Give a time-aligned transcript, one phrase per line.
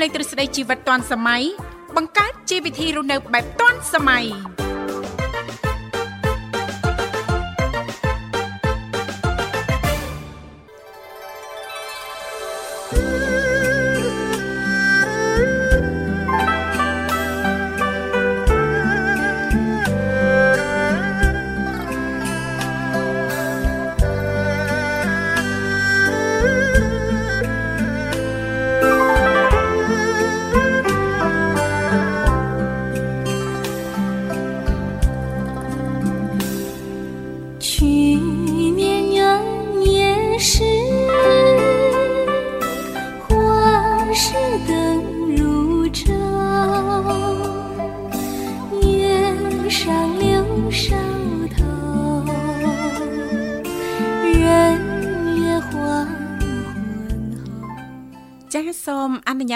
[0.00, 1.42] លេងទ្រឹស្ដីជីវិតទាន់សម័យ
[1.96, 4.24] បង្កើតជីវវិធីរស់នៅបែបទាន់សម័យ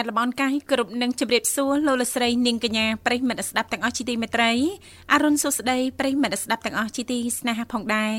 [0.02, 4.52] តលំអរកាយគ្រប់នឹងជម្រាបសួរលោកលស្រីនាងកញ្ញាប្រិយមិត្តស្ដាប់ទាំងអស់ជាទីមេត្រី
[5.12, 8.14] អរុនសុស្ដីប្រិយមិត្តស្ដាប់ទាំងអស់ជាទីស្នេហាផងដែរ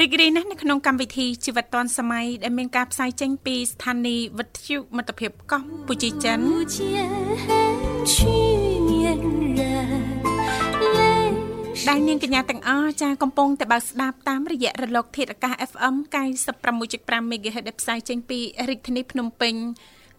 [0.00, 6.38] រីករាយណាស់នៅក្នុងកម្មវិធីជីវិតឌွန်សម័យដែលមានការផ្សាយចេញពីស្ថានីយ៍វិទ្យុមិត្តភាពកម្ពុជាចិន
[11.88, 15.94] ដែលនាងកញ្ញាទាំងអស់ចាកំពុងតែបើកស្ដាប់តាមរយៈរលកធាតុអាកាស FM
[16.64, 19.54] 96.5 MHz ដែលផ្សាយចេញពីរាជធានីភ្នំពេញ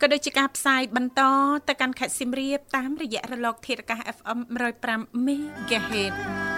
[0.02, 1.22] ក៏ដូចជាការផ្សាយបន្ត
[1.68, 4.40] ទៅកាន់ខេត្តសៀមរាបតាមរយៈរលកធាតុអាកាស FM
[4.84, 6.57] 105 MHz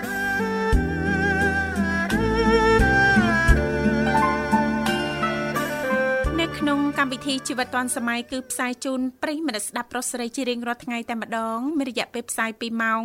[6.59, 13.01] ក្នុងកម្មវិធីជីវិតឌွန်សម័យគឺផ្សាយជូនប្រិយមិត្តស្ដាប់ប្រុសស្រីជារៀងរាល់ថ្ងៃតែម្ដងមានរយៈពេលផ្សាយ2ម៉ោង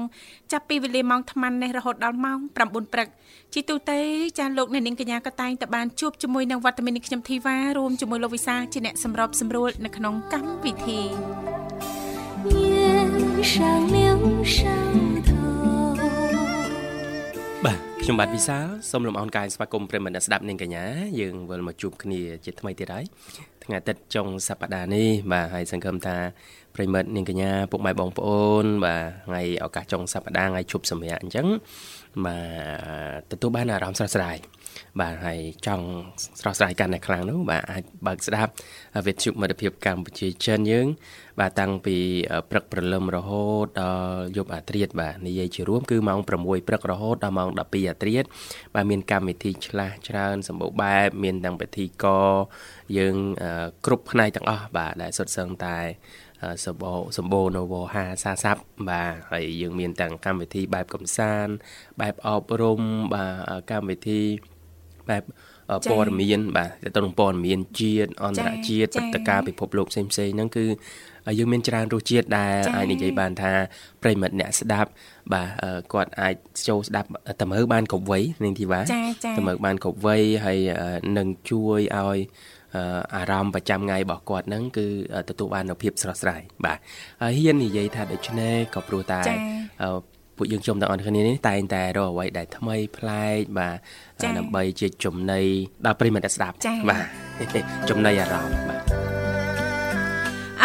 [0.53, 3.09] ចាប់ពីវេលាម៉ោង8នេះរហូតដល់ម៉ោង9ព្រឹក
[3.55, 3.99] ជីទូទៅ
[4.39, 11.01] ចាស់លោកអ្នកនាងកញ្ញាក៏តែងតែបានជួបជាមួយនឹងវត្តមាននៃខ្ញុំធីវ៉ារួមជាមួយលោកវិសាជាអ្នកសម្របសម្រួលនៅក្នុងកម្មវិធី
[17.65, 20.85] បាទខ្ញុំបាទវិសាលសូមលំអរកាយស្វាគមន៍ប្រិមត្តស្ដាប់នាងកញ្ញា
[21.21, 23.05] យើងវិលមកជួបគ្នាជាថ្មីទៀតហើយ
[23.65, 26.17] ថ្ងៃអាទិត្យចុងសប្តាហ៍នេះបាទហើយសង្ឃឹមថា
[26.75, 31.47] ប្រិមត្តនាងកញ្ញាពុកម៉ែបងប្អូន បាទថ្ងៃឱកាសចុងសប្តាហ៍ថ្ងៃជប់សម្រាប់អញ្ចឹង
[32.25, 32.39] បា
[33.31, 34.37] ទទទួលបានអារម្មណ៍ស្រស់ស្រាយ
[35.01, 35.87] បាទហើយចង់
[36.41, 38.53] ស្រស់ស្រាយកាន់តែខ្លាំងនោះបាទអាចបើកស្ដាប់
[39.07, 40.87] វិទ្យុមិត្តភាពកម្ពុជាចិនយើង
[41.41, 41.97] បាទតាំងពី
[42.51, 48.25] ព្រឹកព្រលឹមរហូតដល់យប់អាត្រៀតបាទនិយាយជារួមគឺម៉ោង6ព្រឹករហូតដល់ម៉ោង12អាត្រៀត
[48.75, 52.31] បាទមានកម្មវិធីឆ្លាស់ច្រើនសម្បូរបែបមានទាំងពិធីករ
[52.99, 53.17] យើង
[53.87, 55.79] គ្រប់ផ្នែកទាំងអស់បាទដែលសុទ្ធសឹងតែ
[56.67, 61.53] សម្បូរសម្បូរនៅវហាសាសាប់បាទហើយយើងមានទាំងកម្មវិធីបែបកំសាន្ត
[62.01, 62.81] បែបអប់រំ
[63.15, 64.23] បាទកម្មវិធី
[65.11, 65.23] បែប
[65.91, 70.65] ព័ត៌មានបាទទៅនឹងព័ត៌មានជាតិអន្តរជាតិព្រឹត្តិការណ៍ពិភពលោកផ្សេងផ្សេងហ្នឹងគឺ
[71.39, 73.53] យើងមានច្រើនរសជាតិដែលអាចនិយាយបានថា
[74.03, 74.91] ប្រិមិត្តអ្នកស្ដាប់
[75.33, 75.49] បាទ
[75.93, 76.35] គាត់អាច
[76.69, 77.09] ចូលស្ដាប់
[77.41, 80.59] តើមើលបានគ្រប់វ័យនាងធីវ៉ាតើមើលបានគ្រប់វ័យហើយ
[81.19, 82.19] នឹងជួយឲ្យ
[83.17, 84.87] អារម្មណ៍ប្រចាំថ្ងៃរបស់គាត់ហ្នឹងគឺ
[85.29, 86.79] ទទួលបាននូវភាពស្រស់ស្រាយបាទ
[87.23, 89.21] ហើយហ៊ាននិយាយថាដូច្នេះក៏ព្រោះតែ
[90.37, 93.71] ពួកយើងខ្ញុំទាំងអស់គ្នានេះតែងតែរកអ្វីដែលថ្មីប្លែកបា
[94.23, 95.41] ទដើម្បីជាចំណី
[95.85, 96.55] ដល់ប្រិមត្តស្ដាប់
[96.91, 97.05] បាទ
[97.89, 99.04] ចំណីអារម្មណ៍បាទ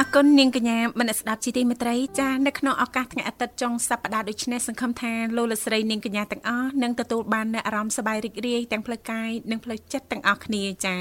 [0.01, 10.93] អរគុណនាងកញ្ញាមនស្ដាប់ជីទីមេត្រីចានៅក្នុងឱកាសថ្ងៃអាទិត្យចុងសប្តាហ៍ដូចនេះសង្ឃឹមថាលោកលស្រីនាងកញ្ញាទាំងអស់នឹងទទួលបាននូវអារម្មណ៍សប្បាយរីករាយទាំងផ្លូវកាយនិងផ្លូវចិត្តទាំងអស់គ្នាចា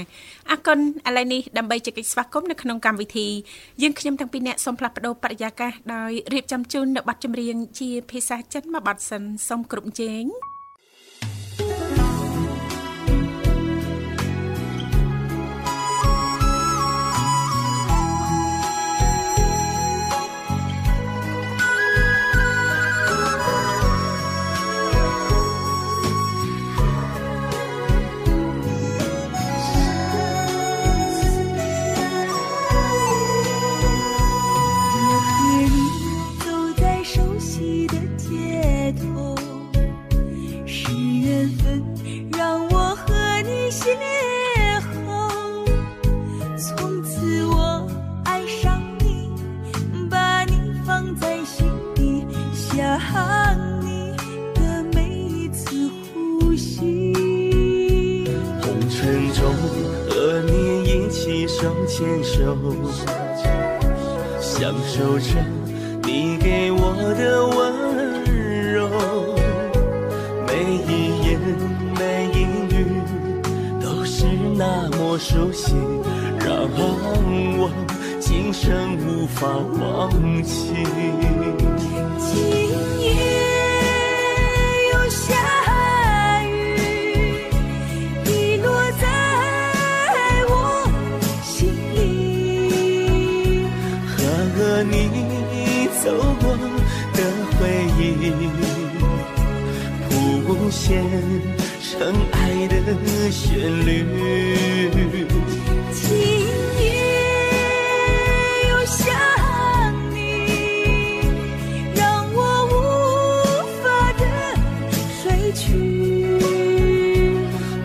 [0.50, 0.78] អរគុណ
[1.08, 3.28] ឥឡូវនេះដើម្បីជែកស្វាគមន៍នៅក្នុងកម្មវិធី
[3.82, 10.24] យើងខ្ញុំទាំងពីរនាក់សូមផ្លាស់ប្ដូរបរិយាកាសដោយរៀបចំជូននៅប័ណ្ណចម្រៀងជាភាសាចិនមួយប័ណ្ណសិនសូមគ្រប់ជេង
[61.98, 62.56] 牵手，
[64.40, 65.34] 享受着
[66.04, 68.22] 你给我的温
[68.72, 68.88] 柔，
[70.46, 70.52] 每
[70.86, 70.88] 一
[71.26, 71.40] 言
[71.98, 72.36] 每一
[72.72, 73.02] 语
[73.82, 75.74] 都是那么熟悉，
[76.38, 76.68] 让
[77.58, 77.68] 我
[78.20, 79.48] 今生无法
[79.80, 80.76] 忘记。
[100.88, 100.96] 成
[102.32, 102.74] 爱的
[103.30, 103.90] 旋律。
[105.92, 106.00] 今
[106.80, 106.82] 夜
[108.70, 108.96] 又想
[110.14, 110.16] 你，
[111.94, 112.00] 让
[112.32, 112.38] 我
[112.72, 112.74] 无
[113.82, 114.22] 法的
[115.20, 115.60] 睡去。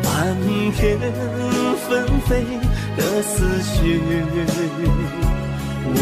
[0.01, 0.07] 漫
[0.71, 0.81] 天
[1.89, 1.91] 纷
[2.21, 2.29] 飞
[2.95, 3.99] 的思绪，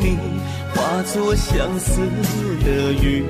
[0.00, 0.04] 你
[0.74, 2.00] 化作相思
[2.64, 3.24] 的雨。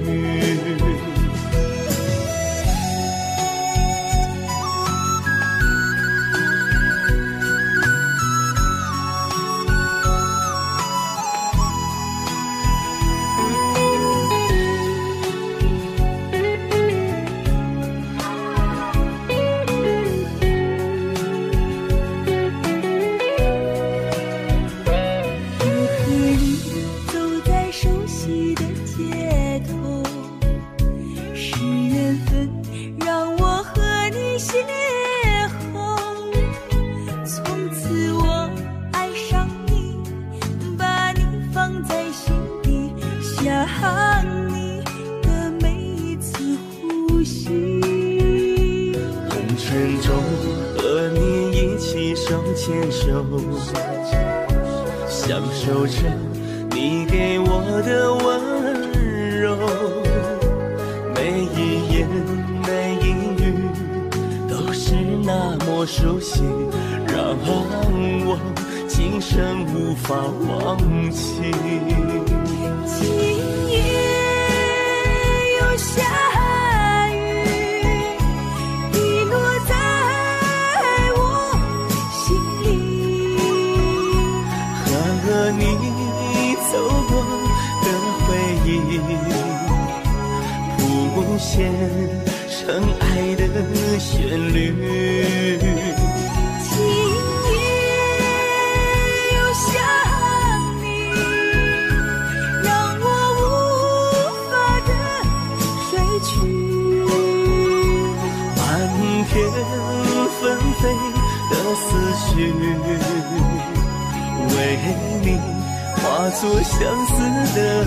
[116.24, 117.20] 化作相思
[117.54, 117.84] 的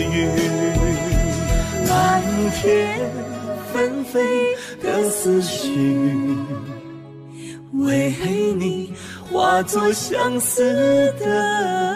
[0.00, 0.26] 雨。
[1.86, 2.22] 漫
[2.52, 2.98] 天
[3.70, 4.18] 纷飞
[4.82, 5.98] 的思绪，
[7.74, 8.14] 为
[8.56, 8.94] 你
[9.30, 10.64] 化作相思
[11.20, 11.87] 的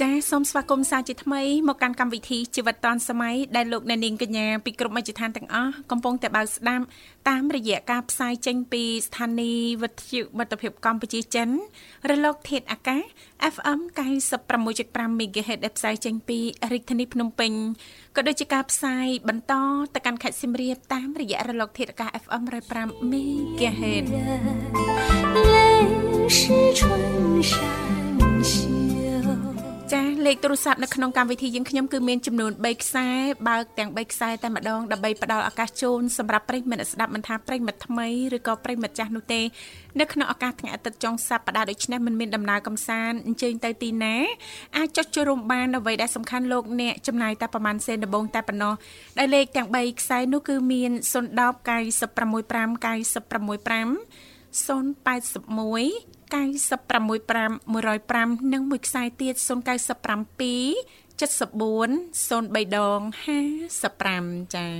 [0.00, 6.84] ចាសសូមស្វាគមន៍សាជាថ្មីមកកាន់កម្មវិធីជីវិតឌွန်សម័យដែលលោកអ្នកនាងកញ្ញាពីគ្រប់មជ្ឈដ្ឋានទាំងអស់កំពុងតែបើកស្ដាប់
[7.28, 11.48] តាមរយៈការផ្សាយចេញពីស្ថានីយ៍វិទ្យុមិត្តភាពកម្ពុជាចិន
[12.10, 13.02] រលកធាតុអាកាស
[13.54, 13.80] FM
[14.50, 16.38] 96.5 MHz ដែលផ្សាយចេញពី
[16.72, 17.52] រាជធានីភ្នំពេញ
[18.16, 19.54] ក៏ដូចជាការផ្សាយបន្ត
[19.94, 24.04] ទៅកាន់ខេត្តសៀមរាបតាមរយៈរលកធាតុអាកាស FM 105 MHz
[25.52, 25.56] 泪
[26.36, 26.38] 是
[26.78, 26.80] 春
[27.50, 27.52] 山秀。
[27.52, 28.03] ចាស់
[30.25, 33.07] លេខទូរស័ព្ទនៅក្នុងកម្មវិធីយើងខ្ញុំគឺមានចំនួន3ខ្សែ
[33.47, 39.41] បើកទាំង3ខ្សែតែម្ដងដើម្បីផ្ដល់ឱកាសជូនសម្រាប់ប្រិយមិត្តស្ដាប់មិនថាប្រិយមិត្តថ្មីឬក៏ប្រិយមិត្តចាស់នោះទេ
[39.99, 44.15] នៅក្នុងឱកាសថ្ងៃអាទិត្យចុងសប្ដាហ៍ដូចនេះមិនមានដំណើរកំសាន្តអញ្ជើញទៅទីណា
[44.77, 48.73] អាចចុចចូលរួមបានអ្វីដែលសំខាន់លោកអ្នកចំណាយតែប្រហែលសេនដំបងតែប៉ុណ្ណោះ
[49.17, 51.35] ដែលលេខទាំង3ខ្សែនោះគឺមាន010
[51.69, 52.55] 965
[54.55, 59.45] 965 081 965 105និងមួយខ្សែទៀត097
[61.19, 61.25] 74
[62.27, 62.99] 03ដង
[63.77, 64.71] 55ចា៎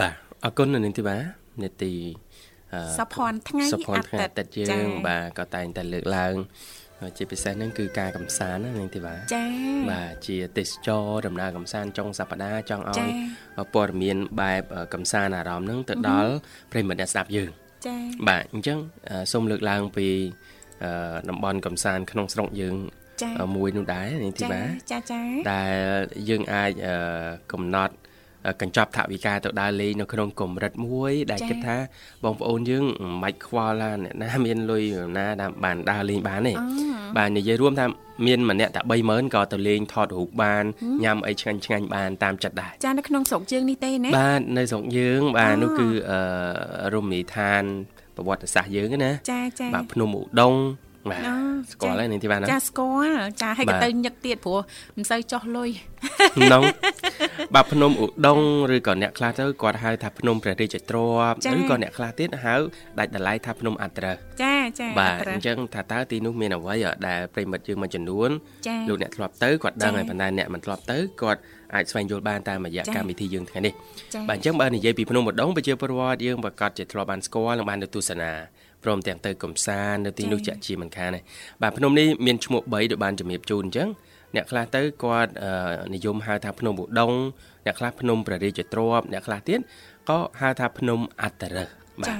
[0.00, 1.16] បាទអរគុណនៅនឹងទីបា
[1.62, 1.92] នេតិ
[2.72, 6.34] អឺសុភ័ណ្ឌថ្ងៃសុភ័ណ្ឌថ្ងៃអាអាទិទិត្ត្យយចា៎យើងបាទក៏តែងតែលើកឡើង
[7.00, 9.44] អជាពិសេសហ្នឹងគឺការកំសាន្តណានាងធីវ៉ាចា
[9.90, 13.06] បាទជាទេសចរដំណើរកំសាន្តចុងសប្តាហ៍ចង់ឲ្យចា
[13.74, 14.62] ព័ត៌មានបែប
[14.94, 16.32] កំសាន្តអារម្មណ៍ហ្នឹងទៅដល់
[16.72, 17.50] ប្រិយមិត្តអ្នកស្ដាប់យើង
[17.86, 17.96] ចា
[18.28, 18.78] បាទអញ្ចឹង
[19.08, 20.61] អឺសូមលើកឡើងពីអឺ
[21.28, 22.76] តំបន់កំសាន្តក្នុងស្រុកយើង
[23.22, 25.20] ចាអឺមួយនោះដែរនាងធីចាវ៉ាចាចា
[25.52, 25.74] ដែល
[26.28, 26.94] យើងអាចអឺ
[27.52, 27.94] កំណត់
[28.46, 31.76] អឺកញ្ចប់ថវិកាទៅដើរលេងនៅក្នុងកម្រិតមួយ ដែលចា៎គិតថា
[32.24, 34.84] បងប្អូនយើងមិនបាច់ខ្វល់ថាអ្នកណាមានលុយ
[35.18, 37.86] ណាដែលបានដើរលេងបានទេអឺបាទនិយាយរួមថា
[38.26, 40.64] មានម្នាក់តែ30000ក៏ទៅលេងថតរូបបាន
[41.04, 46.18] ញ៉ាំអីឆ្ងាញ់ឆ្ងាញ់បានតាមចិត្តដែរចានៅក្នុងស្រុកយើងនេះទេណាបាទនៅស្រុកយើងបាទអូនោះគឺអឺ
[46.94, 47.64] រមណីយដ្ឋាន
[48.16, 50.60] ប្រវត្តិសាស្ត្រយើងណាចាចាបាទភ្នំឧដុង្គ
[51.10, 51.34] បាទអូ
[51.72, 54.60] ស្គាល់ហើយនាងធីវ៉ាណាចាស្គាល់ចាឲ្យបាក៏ទទៅញឹកទៀតព្រោះ
[54.96, 55.70] មិនសូវចោះលុយ
[56.36, 56.62] ក្នុង
[57.54, 60.96] បាទភ្នំឧដុង្គឬក៏អ្នកខ្លះទៅគាត់ហៅថាភ្នំព្រះរាជទ្រ
[61.32, 62.54] ព្យចា៎ឬក៏អ្នកខ្លះទៀតហៅ
[62.98, 66.76] ដាច់ដライថាភ្នំអត្រឹសចាចាបាទអត្រឹសអញ្ចឹងថាតើទីនោះមានអ្វី
[67.08, 68.30] ដែលប្រិមិត្តយើងមួយចំនួន
[68.68, 71.40] ចាលោកអ្នកធ្លាប់ទៅគាត់ដឹងចា៎ហើយប៉ុន្តែអ្នកមិនធ្លាប់ទៅគាត់
[71.74, 73.72] អាចស្វែងយល់បានតាមរយៈចា៎កម្មវិធីយើងថ្ងៃនេះ
[74.14, 78.30] ចាបាទអញ្ចឹងបើនិយាយពីភ្នំឧដុង្គប្រជាពលរដ្ឋយើងប្រកាសជាធ្លាប់បានស្គាល់និងបានទៅទស្សនា
[78.84, 81.22] ព្រមទាំងទៅកំសាន្តនៅទីនោះចា៎ជាក់ជាមិនខានដែរ
[81.62, 83.88] បាទភ្នំនេះមានឈ្មោះ3ដូចបានជំរាបជូនអញ្ចឹង
[84.36, 87.16] អ្នកខ្លះទៅគាត់អឺនិយមហៅថាភ្នំឧដុង្គ
[87.66, 89.60] អ្នកខ្លះភ្នំព្រះរាជទ្រព្យអ្នកខ្លះទៀត
[90.10, 91.68] ក៏ហៅថាភ្នំអត្តរឹស
[92.02, 92.18] បាចាទ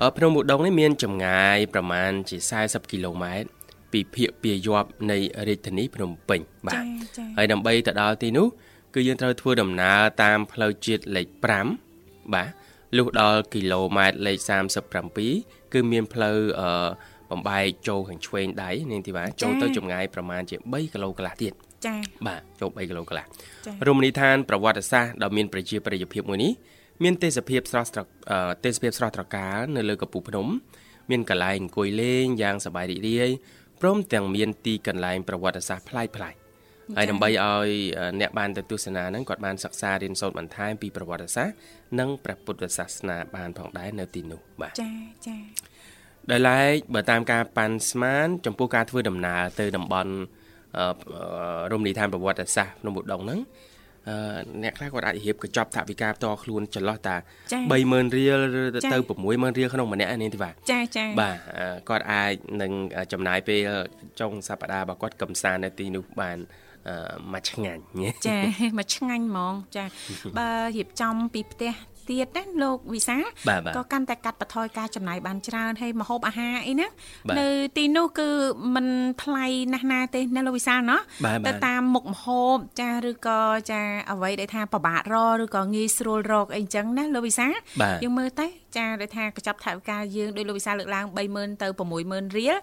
[0.00, 3.48] អឺភ្នំឧដុង្គនេះមានចម្ងាយប្រមាណជា40គីឡូម៉ែត្រ
[3.92, 5.18] ពីភាគពាយ័ព្យនៃ
[5.48, 6.84] រាជធានីភ្នំពេញបាទចា
[7.16, 8.46] ចាហើយដើម្បីទៅដល់ទីនោះ
[8.94, 11.26] គឺយើងត្រូវធ្វើដំណើរតាមផ្លូវជាតិលេខ
[11.80, 12.48] 5បាទ
[12.96, 14.38] លុះដល់គីឡូម៉ែត្រលេខ
[15.06, 16.88] 37គឺមានផ្លូវអឺ
[17.30, 21.52] បំបែកចូលខាងឆ្វេងដៃនាងធីវ៉ាចូលទៅចម្ងាយប្រមាណជា3គីឡូកន្លះទៀត
[21.86, 21.94] ចា
[22.26, 23.24] បាទចូល3គីឡូកន្លះ
[23.66, 26.52] ចារមណីយដ្ឋានប្រវត្តិសាស្ត្រដ៏មានប្រជាប្រិយភាពមួយនេះ
[27.02, 30.46] មានទេសភាពស្រស់ស្រអឺទេសភាពស្រស់ត្រកាលនៅលើកំពូលភ្នំ
[31.10, 33.30] មានកន្លែងអង្គុយលេងយ៉ាងសប្បាយរីករាយ
[33.80, 36.39] ព្រមទាំងមានទីកន្លែងប្រវត្តិសាស្ត្រប្លែកប្លែកៗ
[36.98, 37.68] ហើយដើម្បីឲ្យ
[38.20, 41.56] អ្នកបានទៅទស្សនាហ្នឹងគាត់បានសិក្សារៀនសូត្របន្ថែមពីប្រវត្តិសាស្ត្រ
[42.00, 44.92] និងព្រះពុទ្ធសាសនាបានផងដែរនៅទីនោះបាទចា
[45.26, 45.36] ចា
[46.30, 50.12] ដោយឡែកបើតាមការប៉ាន់ស្មាន ចំពោះការធ្វើដំណើរទៅតំបន់
[50.78, 53.40] អឺអឺរមណីយដ្ឋានប្រវត្តិសាស្ត្រភ្នំឧដុង្គហ្នឹង
[54.08, 57.16] អឺអ្នកខ្លះគាត់អាចរៀបកញ្ចប់ថវិកាផ្ទាល់ខ្លួនចន្លោះតា
[57.52, 62.32] ចា30000រៀលឬចាទៅ60000រៀលក្នុងម្នាក់នេះទេបាទចាចាបាទអឺគាត់អាច
[62.62, 62.72] នឹង
[63.12, 63.60] ចំណាយពេល
[64.20, 66.69] ចុងសប្តាហ៍របស់គាត់កំសាន្តនៅទីនោះបានអឺ
[67.32, 68.38] មួយឆ្ងាញ់ញ៉េចា
[68.78, 69.84] មកឆ្ងាញ់ហ្មងចា
[70.38, 71.72] បើរៀបចំពីផ្ទះ
[72.10, 76.86] ទៀតណាលោកវិសាលបាទបាទក៏កាន់តែកាត់បន្ថយការចំណាយបានច្រើនហើយម្ហូបអាហារអីណា
[77.28, 78.28] បាទនៅទីនោះគឺ
[78.74, 78.86] มัน
[79.22, 83.40] ថ្លៃណាស់ណាទេណាលោកវិសាលណោះបាទបាទទៅតាមមុខម្ហូបចាឬក៏
[83.72, 87.52] ចាអ្វីដែលថាប្របាករកឬក៏ងាយស្រួលរកអីចឹងណាលោកវិសាល
[87.82, 91.66] បាទយើងមើលទៅចាដែលថាកញ្ចប់ថវិកាយើងដោយលោកវិសាលលើកឡើង30000ទៅ
[92.02, 92.54] 60000រៀល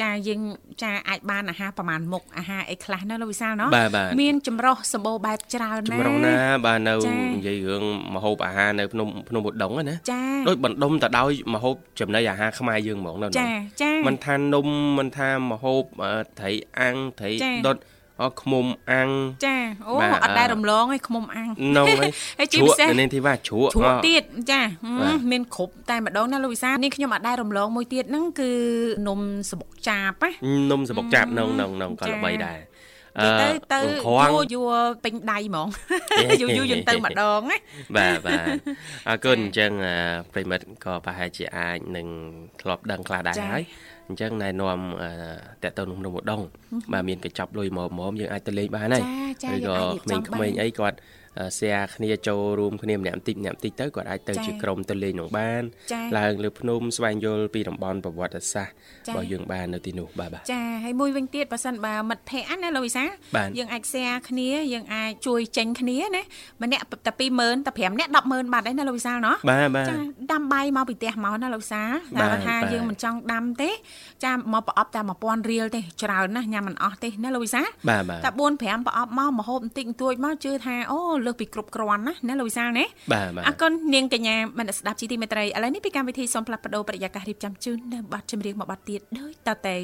[0.00, 0.40] ចាយើង
[0.82, 6.36] ចាអាចបានអាហារប្រហែលមុខអាហារអីខ្លះណាលោកវិសាលណោះបាទបាទមានចម្រោះសម្បូរបែបច្រើនណាស់ចម្រុងណា
[6.66, 7.84] បាទនៅចានិយាយរឿង
[8.14, 13.50] មហូបអាហារនៅភ្នំភ្នំឧដុង្គហ្នឹងណាចាដូចបណ្ដុំទៅដោយមហូបចំណីអាហារខ្មែរយើងហ្មងនៅនោះចា
[13.82, 14.66] ចាមិនថានំ
[14.98, 17.78] មិនថាមហូបអឺត្រីអាំងត្រីចាដុត
[18.22, 19.10] អឃ្មុំអាំង
[19.46, 19.56] ចា
[19.88, 28.50] អូបាទអត់ដែលរំលងឯងខ្មុំអាំងនៅហើយហើយជាជ្រពិក់សេសនៅនាងធីវ៉ាជ្រក់ជ្រក់អទៀតចាហឹមបាទមានគ្រប់តែម្ដងណាលោកវិសាលនេះខ្ញុំអត់ដែលរំលងមួយទៀតហ្នឹងគឺ
[29.08, 30.30] នំសបុកចាបណា
[30.70, 32.75] នំសបុកចាបនៅនៅនៅក៏ចាល្បីដែរនិយាយ
[33.20, 34.72] ទៅទៅអឺគ្រាន់យួរយួរ
[35.04, 35.68] ពេញដៃហ្មង
[36.40, 37.58] យូរយូរយូរទៅម្ដងណា
[37.96, 38.48] បាទបាទ
[39.08, 39.94] អរគុណចា៎អញ្ចឹងអឺ
[40.32, 42.06] ប្រិមិត្តក៏ប្រហែលជាអាចនឹង
[42.60, 43.64] ធ្លាប់ដឹងខ្លះដែរចា៎ហើយ
[44.08, 45.10] អញ្ចឹងណែនាំអឺ
[45.62, 46.46] តេតទៅក្នុងនំឧដុង្គ
[46.92, 49.02] បាទមានកញ្ចប់លុយមកមកយើងអាចទៅលេងបានហើយ
[49.44, 51.25] ចាចាឬយើងក៏អាចរៀបក្មេចំងបានៗអីគាត់អឺ
[51.58, 55.62] share គ្នាចូលរួមគ្នាម្នាក់បន្តិចម្នាក់បន្តិចទៅគាត់អាចទៅចា៎ជាក្រុមទៅលេងក្នុងបាន
[55.92, 58.74] ចាឡើងលើភ្នំស្វែងយល់ពីតំបន់ប្រវត្តិសាស្ត្រ
[59.06, 63.04] ចា៎របស់យើងបាននៅទីនោះបាទបាទចាហើយមួយវិញទៀតបើសិនបើមិត្តភ័ក្តិណាលោកវិសា
[63.36, 66.22] បាទយើងអាច share គ្នាយើងអាចជួយចេញគ្នាណា
[66.62, 69.94] ម្នាក់តែ20000តែ5នាក់100,000បាត់ឯណាលោកវិសាលណោះបាទបាទចា
[70.32, 71.82] ដាំបាយមកពីផ្ទះមកណាលោកវិសា
[72.20, 73.70] បាតែទថាបាទយើងមិនចង់ដាំទេ
[74.24, 89.76] ចាមកប្រអប់តែ1000រៀលទេច្រើនណាស់ញ៉ាំមិនអស់ទេណាលោកវិសាបាទបាទតែ4 5ប្រអប់មកម្ហូបបន្តិចបន្តួចមកជឿថាអូលើសពីគ្រប់គ្រាន់ណាណាលោកវិសាលណាបាទបាទអរគុណនាងកញ្ញាមនស្សស្ដាប់ជីទីមេត្រីឥឡូវនេះពីកម្មវិធីសូមផ្លាស់ប្ដូរប្រយាកររៀបចំជូននៅប័ណ្ណចម្រៀងមួយប័ណ្ណទៀតដូចតទៅ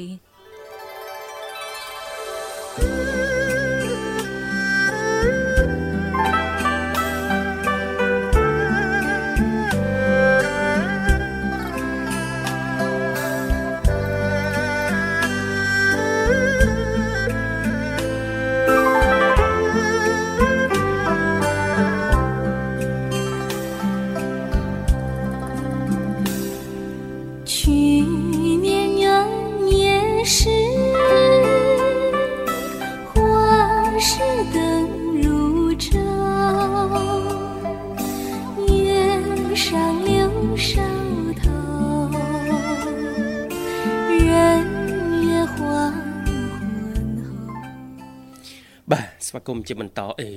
[49.33, 50.29] ស្វាគមន៍ជាបន្តអេ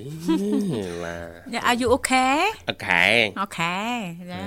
[1.04, 1.16] បា
[1.54, 2.36] ទ Are you okay
[2.68, 3.04] អូខេ
[3.40, 3.76] អូខេ
[4.32, 4.44] ចា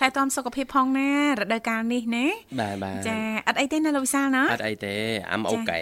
[0.00, 2.26] ថែទាំសុខភាពផងណារដូវកាលនេះណា
[2.60, 3.18] បាទបាទចា
[3.48, 4.94] អត់អីទេណាលោកវិសាលណាអត់អីទេ
[5.32, 5.80] អាំ okay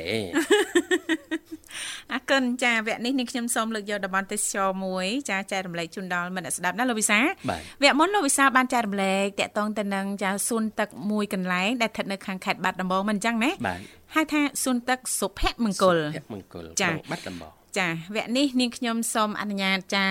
[2.12, 13.80] អរគុណចាវគ្គនេះនាងខ្ញុំសូមលើកយកតំបន់ទេសចរមួយចាចែករំលែកជូនដល់មិត្តអ្នកស្ដាប់ណាលោកវិសាលបាទវគ្គមុនលោកវិសាលបានចែករំលែកតកតងទៅនឹងចាសួនទឹកមួយកន្លែងដែលស្ថិតនៅខាងខេត្តបាត់ដំបងមិនអញ្ចឹងណាបាទ
[14.14, 20.04] ហៅថាសួនទឹកសុភមង្គលភមង្គលចាក្នុងបាត់ដំបង ចាវគ្គនេះនាងខ្ញុំសូមអនុញ្ញាតចា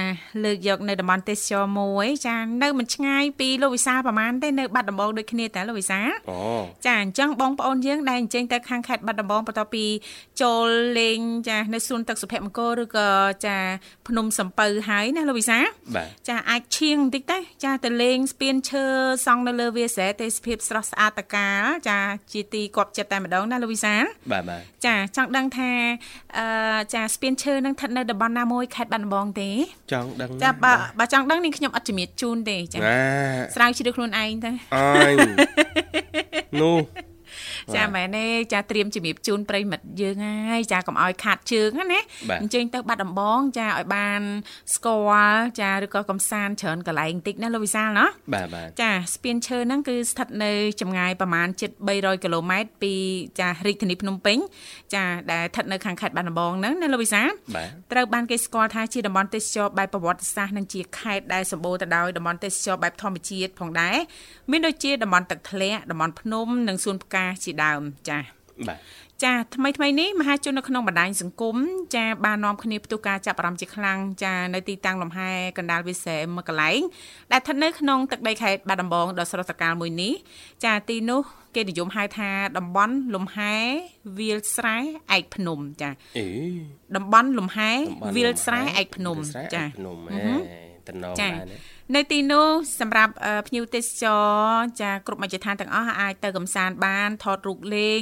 [0.44, 6.40] លើកយកនៅតំបន់ទេសចរមួយចានៅមិនឆ្ងាយពីលោកវិសាលប្រហែលទេនៅបាត់ដំបងដូចគ្នាតែលោកវិសាលអូ
[6.86, 9.86] ចាអញ្ចឹងបងប្អូនយើងដែលអញ្ជើញទៅខាងខេត្តបាត់ដំបងបន្ទាប់ពី
[10.42, 10.68] ចូល
[11.00, 13.10] លេងចានៅសួនទឹកសុភមង្គលឬក៏
[13.46, 13.58] ចា
[14.08, 15.66] ភ្នំសំពៅហើយណាលោកវិសាល
[15.96, 18.86] បាទចាអាចឈៀងបន្តិចទៅចាទៅលេងស្ពានឈើ
[19.26, 22.00] សង់នៅលើវាលស្រែទេសភាពស្រស់ស្អាតតកាលចា
[22.32, 25.72] ជាទីគប់ចិត្តតែម្ដងណាលោកវិសាលបាទបាទចាចង់ដឹងថា
[26.38, 26.46] អឺ
[26.94, 29.50] ចាស្ពានឈើនឹងស្ថិតនៅតំបន់ណាមួយខេត្តបាត់ដំបងទេ
[29.92, 32.98] ចង់ដឹងចាបើបើចង់ដឹងនេះខ្ញុំអត់ជំរាបជូនទេចាណា
[33.56, 35.14] ស្រាវជ្រាវខ្លួនឯងទៅអើយ
[36.62, 36.78] នោះ
[37.76, 40.16] ចាមែនទេចាត្រៀមជំរាបជូនប្រិមិត្តយើង
[40.50, 44.22] ហើយចាកុំឲ្យខាតជើងណាណាបាទអញ្ជើញទៅបាត់ដំបង ចាឲ្យបាន
[44.76, 44.96] ស្គា
[45.32, 50.52] ល់ចាឬក៏កំសាន្តច្រើនកន្លែងបន្តិចណាលោកវិសាលណាបាទបាទចាស្ពានឈើហ្នឹងគឺស្ថិតនៅ
[50.82, 52.94] ចម្ងាយប្រមាណជិត300គីឡូម៉ែត្រពី
[53.40, 54.38] ចារាជធានីភ្នំពេញ
[54.96, 63.98] ចាដែលស្ថិតនៅខាងខេត្តបាត់ដំបងហ្នឹងណាលោកវិសាលបាទត្រូវបានគេស្គាល់ថាជាតំបន់ទេសចរបែបប្រវត្តិសាស្ត្រនិងជាខេត្តដែលសម្បូរទៅដោយតំបន់ទេសចរបែបធម្មជាតិផងដែរ
[64.52, 68.24] មានដូចជាតំបន់ទឹកធ្លាក់តំបន់ភ្នំនិងសួនផ្កាជាដើមចា៎
[68.68, 68.80] បាទ
[69.24, 71.56] ចាថ្មីថ្មីនេះមហាជននៅក្នុងបណ្ដាញសង្គម
[71.96, 76.80] ចាបាននាំគ្នាផ្ទុះការចាប់អារម្មណ៍ជាខ្លាំងចានៅទីតាំងលំហែកណ្ដាលវិស័យមួយកន្លែង
[77.32, 80.14] ដែលស្ថិតនៅក្នុងទឹកដីខេត្តបាត់ដំបងដ៏ស្រស់ត្រកាលមួយនេះ
[80.66, 81.22] ចាទីនោះ
[81.56, 83.54] គេនិយមហៅថាតំបន់លំហែ
[84.20, 84.78] វាលស្រែ
[85.16, 86.28] ឯកភ្នំចាអេ
[86.96, 92.48] តំបន់លំហែតំបន់វាលស្រែឯកភ្នំវាលស្រែចាឯកភ្នំអេតំណងចាដែរណា នៅទីនោះ
[92.80, 94.26] សម្រាប់អឺភ្ញៀវទេសចរ
[94.82, 98.00] ចាគ្រប់មជ្ឈដ្ឋានទាំងអស់អាចទៅកំសាន្តបានថតរូបលេង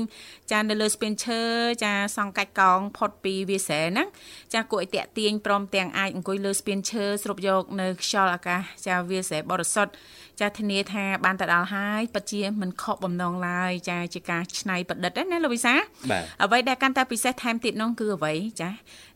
[0.51, 1.41] ចានៅលើស្ពានឈើ
[1.83, 4.07] ចាសង់កាច់កោងផុតពីវាលស្រែហ្នឹង
[4.53, 9.91] ចាគួរឲ្យតាក់ទាញព្រមទាំងអាចអង្គុយលើស្ពានឈើស្រូបយកនៅខ្យល់អាកាសចាវាលស្រែបរិសុទ្ធ
[10.39, 15.75] ចាធានាថាបានទៅដល់ហើយពិតជាមិនខកបំណងឡើយចាជាការច្នៃប្រឌិតណាលោកវិសា
[16.11, 18.69] បាទអ្វីដែលកាន់តែពិសេសថែមទៀតនោះគឺអ្វីចា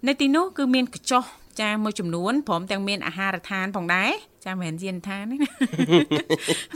[0.08, 1.24] នៅទីនោះគឺមានកញ្ចុះ
[1.62, 4.12] ចាមួយចំនួនព្រមទាំងមានអាហារដ្ឋានផងដែរ
[4.46, 5.50] ចាមិនមែនយានដ្ឋានទេណា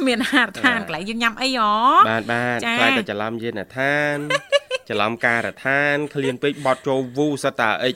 [0.08, 1.72] មានអាហារដ្ឋានកន្លែងយើងញ៉ាំអីហ៎
[2.10, 4.18] បាទបាទចាខ្លាចតែច្រឡំយានដ្ឋាន
[4.90, 7.96] ច្រឡំការដ្ឋានឃ្លានពេកបត់ចូលវូសតតាអិច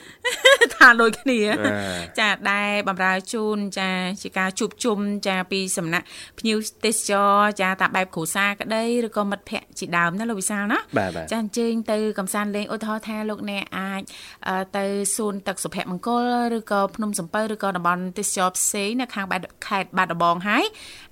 [0.75, 1.77] ថាដូចគ្នាអា
[2.19, 3.89] ចាដែលបំរើជូនចា
[4.21, 6.05] ជាការជួបជុំចាពីសំណាក់
[6.39, 14.01] ភ្ញៀវទេសចរចាតាមបែបគ្រួសារក្តីឬក៏មិត្តភ័ក្តិជាដើមណាលោកវិសាលណាបាទបាទចាអញ្ជើញទៅកំសាន្តលេងឧទាហរណ៍ថាលោកអ្នកអាច
[14.47, 16.23] អឺទៅសួនទឹកសុភមង្គល
[16.57, 20.63] ឬក៏ភ្នំសំពៅឬក៏តំបន់ទេសចរផ្សេងនៅខាងបែបខេត្តបាត់ដំបងហើយ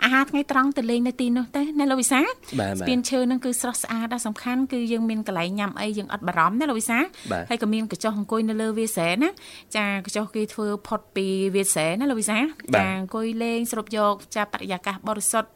[0.04, 2.20] អាហារថ្ងៃត្រង់ទៅលេងនៅទីនោះទៅណាលោកវិសា
[2.60, 6.98] បាទស្បាទពានឈើហ្នឹងគឺស្រស់ស្អាតដែរសំខាន់គឺយើងមានកន្លែងញ៉ាំអីយើងអត់បារម្ភណាលោកវិសា
[7.32, 9.30] បាទហើយក៏មានកញ្ចុះអង្គុយនៅលើវាលស្រែណា
[9.76, 15.50] ចាកញ្ចុះគេធ្វើផុតពីវាលស្រែណាលោកវិសាបាទចាអង្គុយលេងស្រូបយកចាបរិយាកាសបរិសុទ្ធ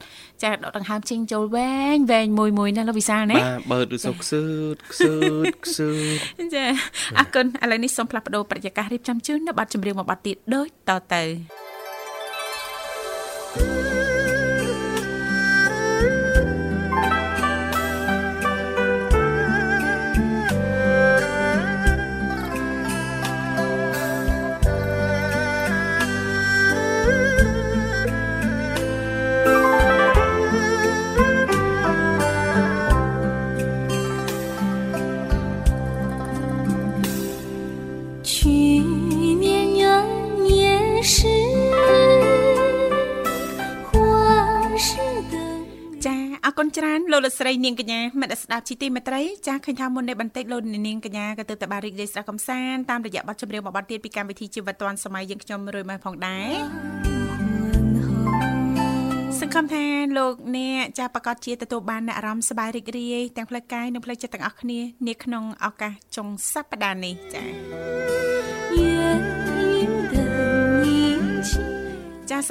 [0.43, 5.13] ចាដកដង្ហើមចេញចូលវែងវែងមួយមួយណាលោកវិសាណាបាទបើឬសុខខ្សឺតខ្សឺ
[5.51, 5.91] តខ្សឺ
[6.39, 6.65] តចា
[7.17, 11.23] អរគុណឥឡូវនេះសូមផ្លាស់ប្ដូរបរិយាកាសរៀបចំជូននៅប័ណ្ណចម្រៀងមួយប័ណ្ណទៀតដូចតទៅ
[47.63, 56.53] នាងកញ្ញាមិត្តអ្នកស្ដាប់ជីទីមេត្រីចាឃើញថាមុននេះបន្តិចលោកនាងកញ្ញាក៏ទៅតបារីករាយស្ដាប់កំសាន្តតាមរយៈបទចម្រៀងមួយបទទៀតពីកម្មវិធីជីវិតឌွန်សម័យយើងខ្ញុំរួយមកផងដែរ
[59.39, 59.85] សង្ឃឹមថា
[60.17, 69.44] លោកអ្នកចាប្រកាសជាទទួលបាននូវអារម្មណ៍សប្បាយរីករាយទាំងផ្លូវកាយនិងផ្លូវចិត្តទាំងអស់គ្នានាក្នុងឱកាសចុងសប្តាហ៍នេះចា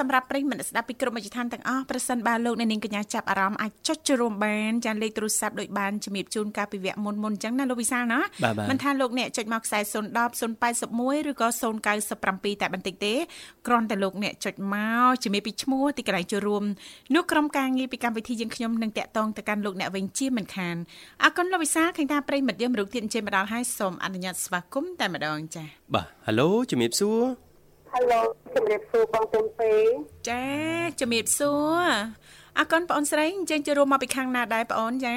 [0.00, 11.48] សម្រាប់ប្រិយមិត្តស្ដាប់ពីគ្រប់មជ្ឈដ្ឋានទាំងអស់ប្រសិនបើលោកអ្នកនាងកញ្ញាចាប់អារម្មណ៍អាចចុចចូលរួមបានចាលេខទូរស័ព្ទដូចបានជំរាបជូនកាលពីវគ្គមុនមុនអញ្ចឹងណាលោកវិសាលណាបាទបាទមិនថាលោកអ្នកចុចមកខ្សែ010 081ឬក៏
[12.04, 13.14] 097តែបន្តិចទេ
[13.66, 16.62] គ្រាន់តែលោកអ្នកចុចមកជំរាបពីឈ្មោះទីកន្លែងចូលរួម
[17.14, 20.76] នោះក្រុមការងារពីកម្មវិធីយើងខ្ញុំនឹងតាក់ទងទៅកាន់លោកអ្នកវិញជាមិនខាន
[21.22, 27.43] អរគុណលោកវិសាលឃើញថាប្រិយមិត្តយើងមរុកទៀតអញ្ជើញមកដល់ហើយសូមអនុញ្ញាតស្វាគមន៍តែម្ដងចា៎បាទហៅឡូជំរាបសួរ
[27.96, 28.22] Hello
[28.54, 29.72] ជំរាបសួរបងទុំពេ
[30.30, 30.44] ចា
[31.00, 31.90] ជំរាបសួរ
[32.58, 35.14] អរគុណបងអូនស្រីអញ្ចឹងចូលរួមមកពីខាងណាដែរបងអូនចា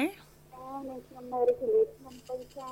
[0.88, 2.70] នឹងខ្ញុំនៅរាជធានីភ្នំពេញចា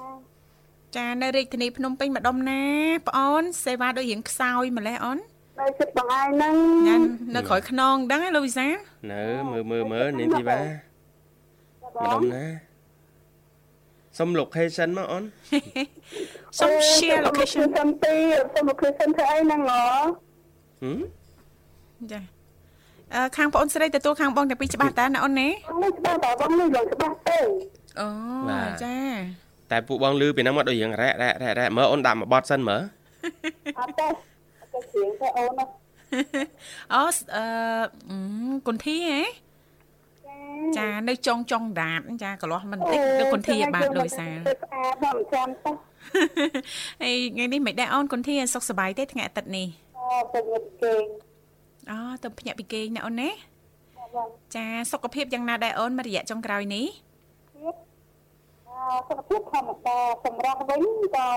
[0.96, 2.62] ចានៅរាជធានីភ្នំពេញម្ដុំណា
[3.06, 5.18] បងអូនសេវាដូចរៀងខ្សោយម្លេះអូន
[5.60, 6.54] នៅចិត្តបងឯងហ្នឹង
[6.88, 7.02] ញ៉ាំ
[7.36, 8.66] នៅក្រោយខ្នងដឹងហ៎លោកវិសា
[9.12, 12.65] នៅមើលមើលមើលនាងធីវ៉ាម្ដុំណា
[14.18, 15.24] សុំ location មកអូន
[16.58, 18.14] សូម share location សុំពី
[18.54, 19.80] សុំ location ធ្វើអីហ្នឹងហ៎
[20.82, 21.00] ហឹម
[22.12, 22.20] ចា
[23.14, 27.38] អឺខាងបងអូនស្រីទទួលខាងបងតែពីរច្បាស់តើណាអូនណាបងនេះច្បាស់តើបងនេះឡើងច្បាស់ទេ
[28.00, 28.08] អូ
[28.84, 28.96] ចា
[29.70, 32.82] តែពួកបងលឺពីហ្នឹងមកដូចរៀងរ៉ែរ៉ែរ៉ែរ៉ែមើលអូនដាក់មួយបត់សិនមើល
[33.78, 34.06] អត់ទេ
[34.60, 35.64] អត់ទេជាងទេអូនណា
[36.94, 37.02] អូ
[37.34, 37.44] អឺ
[38.10, 38.18] អឺ
[38.66, 39.20] គុនធីហ៎
[40.78, 45.70] ចានៅចុងចុងដាតចាកន្លោះមិនតិចនៅគុនធីបាទលោកវិសាស្អាតដល់មិនចាំទេ
[47.02, 49.66] ហើយថ្ងៃនេះមិនដែរអូនគុនធីសុខសប្បាយទេថ្ងៃអាទិត្យនេះ
[49.98, 51.04] អូទៅងឹតគេង
[51.90, 53.30] អូទៅភ្ញាក់ពីគេងណាអូនណា
[54.16, 56.86] បងចាសុខភាពយ៉ាងណាដែរអូនមួយរយៈចុងក្រោយនេះ
[57.54, 57.74] ទៀត
[58.68, 60.82] អឺសុខភាពធម្មតាសម្រាប់វិញ
[61.16, 61.28] ក៏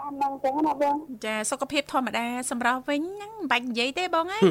[0.00, 4.42] តាមនឹងចឹងណាបងចាសុខភាពធម្មតាសម្រាប់វិញហ្នឹងមិនបាច់និយាយទេបងអើយ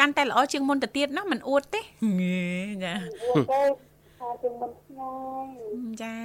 [0.00, 3.60] កាន់តែល្អជាងមុនទៅទៀតណាមិនអួតទេចាអូខេ
[4.18, 5.46] ថាជាងមិនឆ្ងាយ
[6.02, 6.16] ចា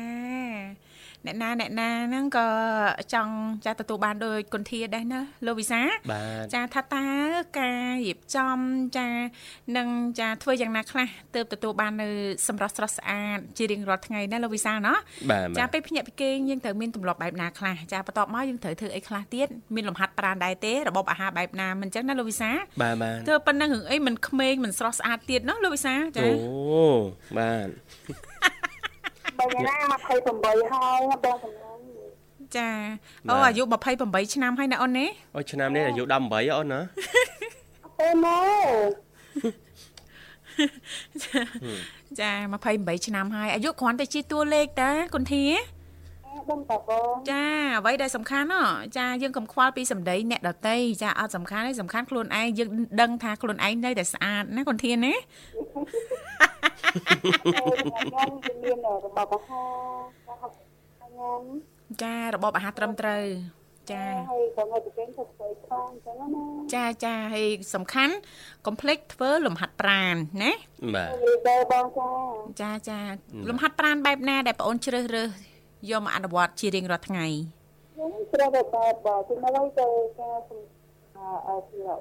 [1.26, 2.48] អ្នកណាអ្នកណាហ្នឹងក៏
[3.14, 3.34] ចង់
[3.66, 7.06] ចាទទួលបានដោយគុនធាដែរណាលោកវិសាបាទចាថាតើ
[7.60, 8.58] ការរៀបចំ
[8.98, 9.08] ចា
[9.78, 9.88] នឹង
[10.20, 12.08] ចាធ្វើយ៉ាងណាខ្លះទើបទទួលបាននៅ
[12.48, 14.94] សម្រស់ស្រស់ស្អាតជារៀងរាល់ថ្ងៃណាលោកវិសាណា
[15.32, 22.52] បាទចាបាទពេលភ្ញាក់ពីគេងយើងត្រូវមានទម្លាប់បែបណាខ្លះចាបន្ទាប់មកយើងត្រូវធ្វើអីខ្លះទៀតមានលំហាត់ប្រាណដែរទេរបបអាហារបែបណាមិនចឹងណាលោកវិសា
[22.82, 26.32] បាទបាទធ្វើប៉ុណ្ណឹងរឿងអីមិនក្មេងមិនស្រស់ស្អាតទៀតណាលោកវិសាចាអូ
[27.38, 27.68] បាទ
[29.40, 31.80] បើយ៉ាងណា28ហើយបងសំឡង
[32.58, 32.70] ចា
[33.30, 33.64] អូអាយុ
[33.98, 36.14] 28ឆ្នាំហើយណាអូនណាអូឆ្នាំនេះអាយុ18
[36.58, 36.80] អូនណា
[38.02, 38.40] អូណូ
[42.20, 42.32] ចា
[42.70, 45.46] 28ឆ្នាំហើយអាយុគ្រាន់តែជាតួលេខតាគុនធា
[46.50, 47.46] បងតាបងចា
[47.80, 48.56] អ្វីដែលសំខាន់ណ
[48.98, 52.70] ចាយើងកុំខ្វល់ពីសម្ដីអ្នកដតីចាអត់សំខាន់ទេសំខាន់ខ្លួនឯងយើង
[53.02, 55.14] ដឹងថាខ្លួនឯងនៅតែស្អាតណាគុនធាណា
[56.90, 59.64] ខ្ញុំជំនាញរបស់អាហា
[61.02, 61.42] រញ៉ាំ
[62.04, 63.24] ចារបបអាហារត្រឹមត្រូវ
[63.92, 66.44] ចាហើយក៏នៅប្រទេសធ្វើស្អីផងអញ្ចឹងណា
[66.76, 68.14] ចាចាហើយសំខាន់
[68.66, 70.52] កុំភ្លេចធ្វើលំហាត់ប្រាណណា
[70.96, 71.86] បាទលីដេបង
[72.62, 73.00] ចាចាចា
[73.50, 75.30] លំហាត់ប្រាណបែបណា ដែលបងអូនជ្រើសរើស
[75.90, 77.26] យកមកអនុវត្តជារៀងរាល់ថ្ងៃ
[77.94, 79.88] ខ្ញុំត្រូវតែបែបបើជំនួយទៅ
[80.20, 80.38] ការ
[81.18, 81.58] អឺអឺ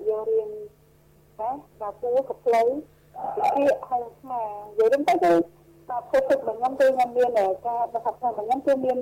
[0.08, 0.50] យករៀន
[1.38, 2.68] តែកាពូកផ្លូវ
[3.18, 5.32] វិភាគហើយស្មានិយាយទៅគឺ
[5.88, 7.30] តាមពុទ្ធរបស់ខ្ញុំគឺខ្ញុំមាន
[7.66, 8.98] ការប្រកាសថាខ្ញុំគឺមាន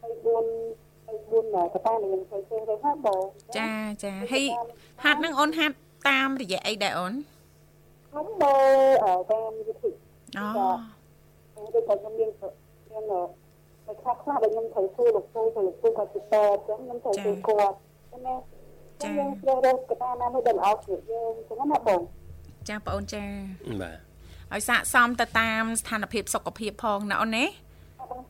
[0.00, 3.22] ហើយ4ហើយ4កតាដែលខ្ញុំធ្វើទៅហើយបង
[3.58, 3.72] ចា
[4.04, 4.44] ចាហើយ
[5.04, 5.76] ហាត់នឹងអូនហាត់
[6.08, 7.12] តាមរយៈអីដែរអូន
[8.08, 8.56] ខ្ញុំមើ
[9.06, 9.90] លតាមវិធី
[10.38, 10.46] អូ
[11.74, 12.30] ដូចតែខ្ញុំមាន
[12.90, 13.04] មាន
[13.86, 17.76] តែខ្លះខ្លះដែលខ្ញុំត្រូវធ្វើលោកគ្រូទៅលោកគ្រូក៏ទៅតែអញ្ចឹងខ្ញុំត្រូវធ្វើគាត់
[18.26, 18.34] ណា
[19.02, 22.00] ចាខ្ញុំត្រូវរកកតាណាមួយដែលល្អជាងយើងអញ្ចឹងណាបង
[22.68, 23.24] ចាបងអូនចា
[23.82, 23.96] បាទ
[24.52, 27.44] ឲ្យស័កសមទៅតាមស្ថានភាពសុខភាពផងណាអូនណា
[28.00, 28.29] អត់បងស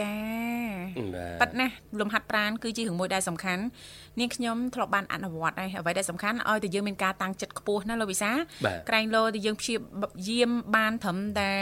[0.00, 0.16] ចា
[1.14, 3.62] បាទប៉ិតណាស់លំហាត់ប្រាណគឺជារឿងមួយដែលសំខាន់
[4.20, 8.30] នាងខ្ញុំធ្លាប់បានអនុវត្តហើយអ្វីដែលសំខាន់ឲ្យតែយើងមានការតាំងចិត្តខ្ពស់ណាលោកវិសា
[8.66, 9.74] បាទក្រែងលោដែលយើងព្យា
[10.28, 11.52] យាមបានត្រឹមតែ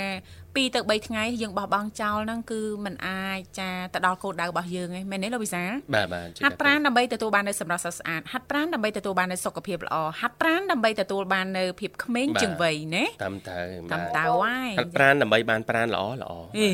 [0.54, 13.58] 2ទៅ3ថ្ងៃយើងបោះបង់ចោលហ្នឹងគឺมันអាចចាទៅដល់គោលដៅរបស់យើងឯងមែនទេលោកវិសាបាទបាទហាត់ប្រាណដើម្បីទទួលបាននូវសម្រស់ស្រស់ស្អាតហាត់ប្រាណដើម្បីទទួលបាននូវសុខភាពល្អហាត់ប្រាណដើម្បីទទួលបាននូវភាពក្មេងជាងវ័យណាតាមទៅ
[13.92, 16.68] តាមតៅហើយហាត់ប្រាណដើម្បីបានប្រាណល្អល្អអេ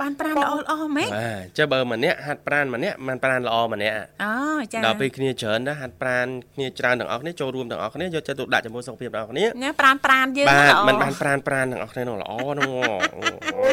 [0.00, 3.94] បានប្រាណល្អល្អមែនបាទចុះបើម្នាក់ហាត់ប្រាណម្នាក់បានប្រាណល្អម្នាក់
[4.24, 4.32] អូ
[4.72, 12.86] ចាដល់ពេលគ្នាច្រើនណាស់ហាត់ប្រាណគ្នាច្រើនទាំងអស់គ្នាចូលរួមទាំងអស់គ្នាយកចិត្តទុកដាក់ចំពោះសុខភាពទាំងអស់គ្នាណាប្រាណប្រាណយើងបាទល្អมันបានប្រាណប្រាណទាំងអស់គ្នានឹងល្អហ្នឹងអូ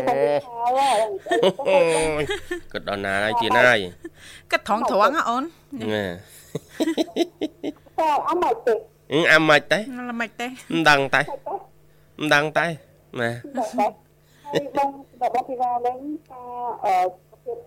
[0.07, 0.99] ហើយ
[1.69, 1.77] អូ
[2.21, 2.23] យ
[2.73, 3.77] គិតដល់ណាហើយជាណាយ
[4.51, 5.43] គិតត្រង់ត្រង់ហ៎អូន
[5.93, 6.05] ណា
[7.99, 8.73] តែអត់មកទេ
[9.13, 11.21] អឺអាមិនទេល្មិចទេមិនដឹងតែ
[12.19, 12.65] មិនដឹងតែ
[13.19, 16.41] ណាតែហើ យបងតែបងពីថាឡើងថា
[16.85, 16.95] អឺ
[17.43, 17.57] ភាព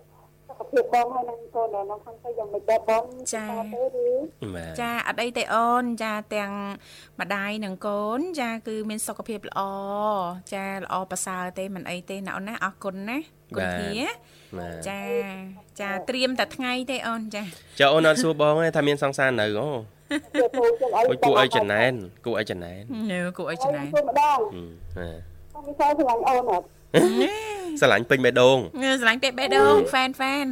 [0.47, 4.07] សុខខភាពបងហើយនឹងកូននៅខាងទៅយ៉ាងមិនដែរបងទៅឬ
[4.55, 6.51] បាទចាអត់អីទេអូនចាទាំង
[7.19, 9.61] ម្ដាយនិងកូន ចា គឺមានសុខភាពល្អ
[10.53, 13.17] ចាល្អប្រសើរទេមិនអីទេណាអូនណាអរគុណណា
[13.55, 13.91] គុណធា
[14.57, 14.99] បាទចា
[15.81, 17.43] ចាត្រៀមតែថ្ងៃទេអូនចា
[17.79, 19.69] ចុះអូនអត់សួរបងទេថាមានសង្សារនៅអូ
[20.35, 21.93] ជាពូជាអីអូយគួរអីចំណែន
[22.25, 24.39] គួរអីចំណែនញើគួរអីចំណែនទៅម្ដង
[24.95, 25.19] ហឹមបាទ
[25.51, 26.65] ខ្ញុំវិសាស្រឡាញ់អូនអត់
[27.81, 30.47] ស្រឡាញ់ពេញបេះដូងញើស្រឡាញ់ពេកបេះដូងហ្វេនហ្វេន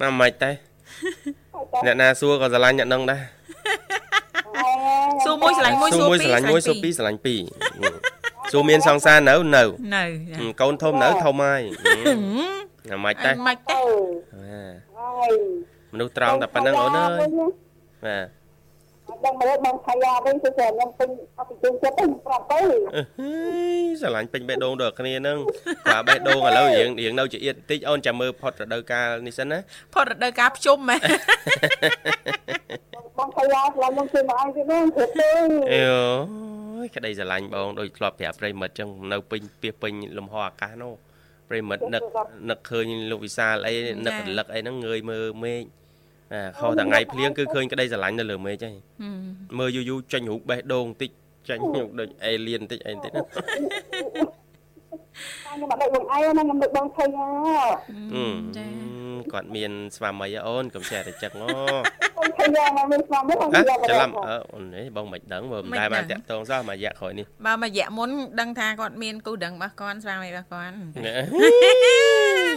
[0.00, 0.50] ហឹមណាមិនទេ
[1.84, 3.22] អ្នកណាសួរក៏ស្រឡាញ់អ្នកនឹងដែរ
[5.24, 7.40] សួរមួយស្រឡាញ់មួយសួរមួយស្រឡាញ់មួយសួរពីរស្រឡាញ់ពីរ
[7.82, 7.94] ហឹម
[8.52, 9.62] សួរមានសង្សារនៅនៅ
[9.96, 10.04] នៅ
[10.38, 11.62] ហឹមកូនធំនៅធំហើយ
[12.90, 13.80] ណាមិនទេមិនទេទៅ
[14.32, 14.78] បាទ
[15.20, 15.32] ហើយ
[15.92, 17.18] មនុស្សត្រង់តែប៉ុណ្្នឹងអូនអើយ
[18.04, 18.39] បាទ
[19.24, 22.60] ដឹងមកបងឆាយាវិញគឺខ្ញុំពេញអត់ពីចិត្តទៅប្រាប់ទៅ
[23.20, 23.32] អើ
[23.78, 25.38] យស្រឡាញ់ពេញបេះដូងដល់គ្នាហ្នឹង
[25.92, 29.58] បាទបេះដូងឥឡូវរៀងរៀងនៅជាអៀតបន្តិចអូនចាំមើលផុតរដូវកាលនេះសិនណា
[29.94, 30.96] ផុតរដូវកាលភ្ជុំហ៎
[33.18, 35.30] បងឆាយាឆ្លាញ់ខ្ញុំជួយមកឲ្យវិញព្រោះទៅ
[35.72, 40.92] អេអូយក្តីស្រឡាញ់បងដូចធ្លាប់ប្រាប់ប្រិមិត្តចឹងនៅពេញពីពេញលំហអាកាសនោះ
[41.50, 42.02] ប្រិមិត្តនឹក
[42.50, 43.74] នឹកឃើញលោកវិសាលអី
[44.06, 45.64] នឹករលឹកអីហ្នឹងងើយមើលមេឃអា
[46.58, 48.74] ខុសតែថ្ងៃភ្លៀងគឺឃើញក្តីស្រឡាញ់នៅលើមេឃហើយ
[49.58, 51.10] មើលយូរយូរចេញរូបបេះដូងបន្តិច
[51.48, 51.58] ចេញ
[51.98, 53.22] ដូចអេលៀនបន្តិចអីបន្តិចណា
[55.44, 57.26] ខ្ញុំមកដឹកបងឯងណាខ្ញុំដឹកបងឆាយា
[58.14, 58.24] អឺ
[59.32, 61.46] គាត់មានស្វាមីហ៎អូនកុំចេះតែចឹកអូ
[62.18, 70.74] បងឆាយាមកមានស្មារតីបងហ៎ឆាយាមកច្រឡំអើអូននេះបងមិនដឹងមើលមិនដែលបានតាក់តងសោះមួយរយៈក្រោយនេះបើមួយរយៈមុនដឹងថាគាត់មានគូដឹងរបស់គាត់ស្វាមីរបស់គាត់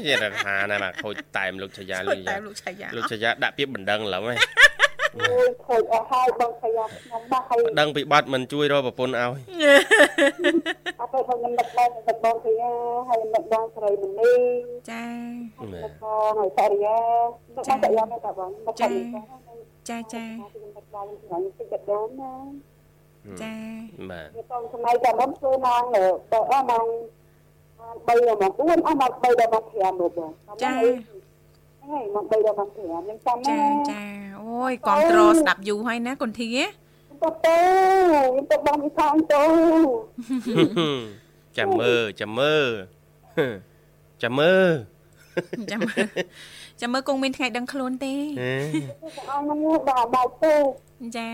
[0.08, 0.14] យេ
[0.46, 4.36] ថាណាមកខូចតែមលោកឆាយាលោកឆាតែយាលោកឆាយាលោកឆាយាដាក់ពាក្យបណ្ដឹងឡងហ៎
[5.18, 9.34] អូយខូចអស់ហើយបងឆាយាខ្ញុំមកហើយបណ្ដឹងពីបាត់មិនជួយរកប្រពន្ធឲ្យអត់
[11.14, 12.72] ទៅខ្ញុំដឹកបងដឹកបងឆាយា
[13.10, 14.34] ហើយដឹកបងស្រីមនី
[14.92, 15.06] ចា
[15.86, 16.98] ដឹកបងហើយសារិយា
[17.56, 19.24] ដឹកបងសារិយាមកតាបងដឹកបង
[19.90, 22.34] ចាចាខ្ញុំដឹកបងខ្ញុំតិចដឹកដូនណា
[23.42, 23.56] ចា
[24.12, 26.86] បាទវាតសម័យតែមុនធ្វើម៉ោងទៅអស់ម៉ោង
[27.84, 30.32] 3ដល់ម៉ោង4អស់ម៉ោង3ដល់ម៉ោង5មកបង
[30.64, 34.04] ចាហើយម៉ោង3ដល់ម៉ោង5ខ្ញុំចាំចាណាចា
[34.42, 36.50] អូយគ្រប់ត្រស្ដាប់យូរហើយណាគុនធា
[37.22, 37.58] ទៅទៅ
[38.12, 39.44] ខ្ញុំទៅបងវិសាអញ្ទៅ
[41.58, 42.70] ចាំមើលចាំមើល
[44.22, 44.72] ចាំមើល
[45.72, 46.08] ចាំមើល
[46.82, 48.56] ចាំមើលគង់មានថ្ងៃដឹងខ្លួនទេហេ
[49.30, 50.54] អស់ហ្នឹងដល់បាយទៅ
[51.18, 51.30] ចា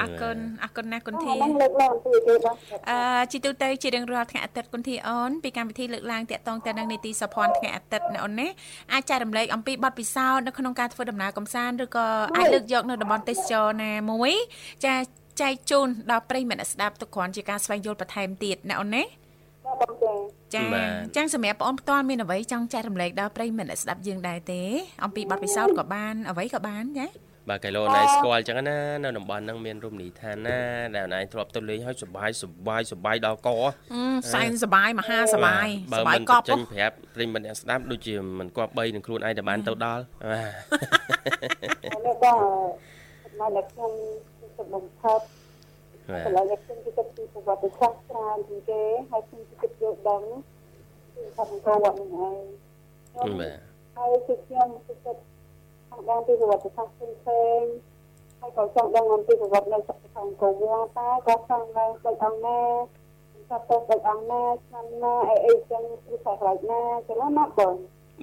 [0.00, 2.54] អរគុណអរគុណណាស់គុនធាហ្នឹងលើកឡើងពីទេបង
[2.90, 8.48] អឺជីទូទៅជារៀងរាល់ថ្ងៃអាទិត្យគុនធាអូនពីកម្មវិធីលើកឡើងតាក់ទងទៅនឹងនីតិសភ័ណ្ឌថ្ងៃអាទិត្យណាអូនណា
[8.92, 14.32] អាចចែករំលែកអំពីបទពិសោធន៍នៅក្នុងការធ្វើដំណើរកំសាន្តឬក៏អាចលើកយកនៅតំបន់ទេសចរណាមួយ
[14.86, 14.94] ចា
[15.40, 19.02] ចែកជូនដល់ប្រិយមិត្តអ្នកស្ដាប់ទុកគ្រាន់ជាការស្វែងយល់បន្ថែមទៀតណាអូនណា
[19.80, 19.92] បង
[20.54, 20.84] ចាចា
[21.16, 24.62] ចឹងសម្រាប់បងផ្ទាល់មានអ្វីចង់ចែករំលែកដល់ប្រិយមិត្តអ្នកស្ដាប់យើងដែរទេ
[25.04, 27.06] អំពីបទពិសោធន៍ក៏បានអ្វីក៏បានចា
[27.48, 30.58] បាទកែលោណៃស្គាល់ចឹងណានៅតំបន់ហ្នឹងមានរមណីយដ្ឋានណា
[30.96, 33.48] ដែលណៃធ្លាប់ទៅលេងហើយសប្បាយសប្បាយសប្បាយដល់ក
[33.92, 34.00] អឺ
[34.34, 40.40] សែនសបាយមហាសបាយបើសបាយមិនកប់ចេញប្រាប់ប្រិមត្តអ្នកស្ដាប់ដូចជាមិនគប្បីនឹងខ្លួនឯងតែបានទៅដល់បា
[41.98, 42.38] ទនេះបង
[43.38, 43.92] មកលើខ្ញុំ
[44.56, 45.20] ទៅបំផុត
[46.10, 50.22] បាទឥឡូវខ្ញុំគិតពីប្រវត្តិសាស្ត្រច្រើនជាងគេហើយខ្ញុំគិតយកដឹង
[51.14, 53.58] ពីថាប្រវត្តិហ្នឹងឯងបាទ
[53.96, 55.16] ហើយគឺខ្ញុំគិត
[55.88, 57.72] ខាងដល់ពីប្រវត្តិសាស្ត្រផ្សេងៗ
[58.40, 62.60] ហើយក៏ចង់ដឹងអំពីប្រវត្តិនៅសកលអង្គរវត្តតែក៏ចង់ដឹងដូចអង្គណា
[63.50, 67.74] ចាប់ទៅដូចអង្គណាឆ្នាំណាអីអីចឹងគឺថាខ្លាចណាចឹងណាបង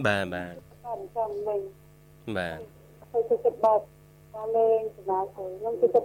[0.05, 1.61] បាទបាទតាមចាំវិញ
[2.37, 2.59] បាទ
[3.11, 3.79] ហើយគឺគិតបែប
[4.33, 6.03] ការលេងសម្រាប់ខ្ញុំគឺគិត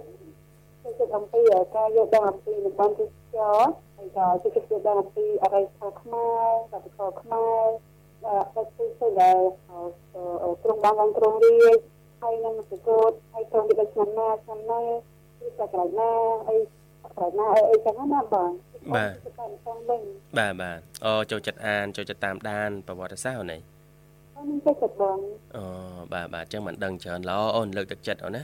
[0.83, 1.41] គឺគិតអំពី
[1.75, 3.59] ការយកដឹងអំពីតំបន់ទេសចរ
[3.97, 7.65] ហើយក៏គឺគិតយកដឹងអំពីអរិយធម៌ខ្មែរវប្បធម៌ខ្មែរ
[8.25, 9.37] ដែលគឺគឺដែល
[10.63, 11.79] ក្រុមបានឡើងក្រុមរាជ
[12.21, 14.81] ហើយនឹងសកលហើយក្រុមវិទ្យាឆ្នាំណាឆ្នាំណា
[15.39, 16.09] គឺតែក្រោយណា
[16.47, 16.55] អី
[17.15, 18.51] ក្រោយណាអីអីចឹងណាបង
[19.25, 20.01] គឺតាមតាមវិញ
[20.37, 23.61] បាទបាទអូចូលចិត្តអានចូលចិត្តតាមដានប្រវត្តិសាស្ត្រអូនឯង
[24.35, 25.17] ហើយនឹងទៅចិត្តបង
[25.55, 25.63] អូ
[26.13, 28.43] បាទបាទអញ្ចឹងមិនដឹងច្រើនល្អអូនលើកទឹកចិត្តអូនណា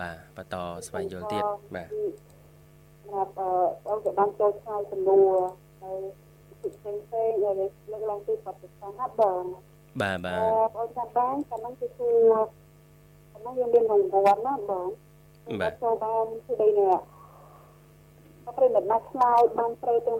[0.00, 1.42] បាទបន្តស្វែងយល់ទៀត
[1.76, 3.48] បាទសម្រាប់អឺ
[3.86, 5.34] បងក៏បានចូលឆ្លើយសំណួរ
[5.82, 5.98] ហើយ
[6.66, 7.54] ពីផ្សេងផ្សេងៗហើយ
[7.90, 9.42] លើកឡើងពីបទពិសោធន៍ណាបង
[10.00, 12.08] បាទបាអឺទបងចាំបានកាលហ្នឹងគឺគឺ
[13.32, 14.88] កាលហ្នឹងយើងមានរង្វាន់ណាបង
[15.60, 17.04] បាទចូលបានគឺដីនេះអត់
[18.56, 20.18] ព្រមមិនឆ្លើយបានត្រូវទាំង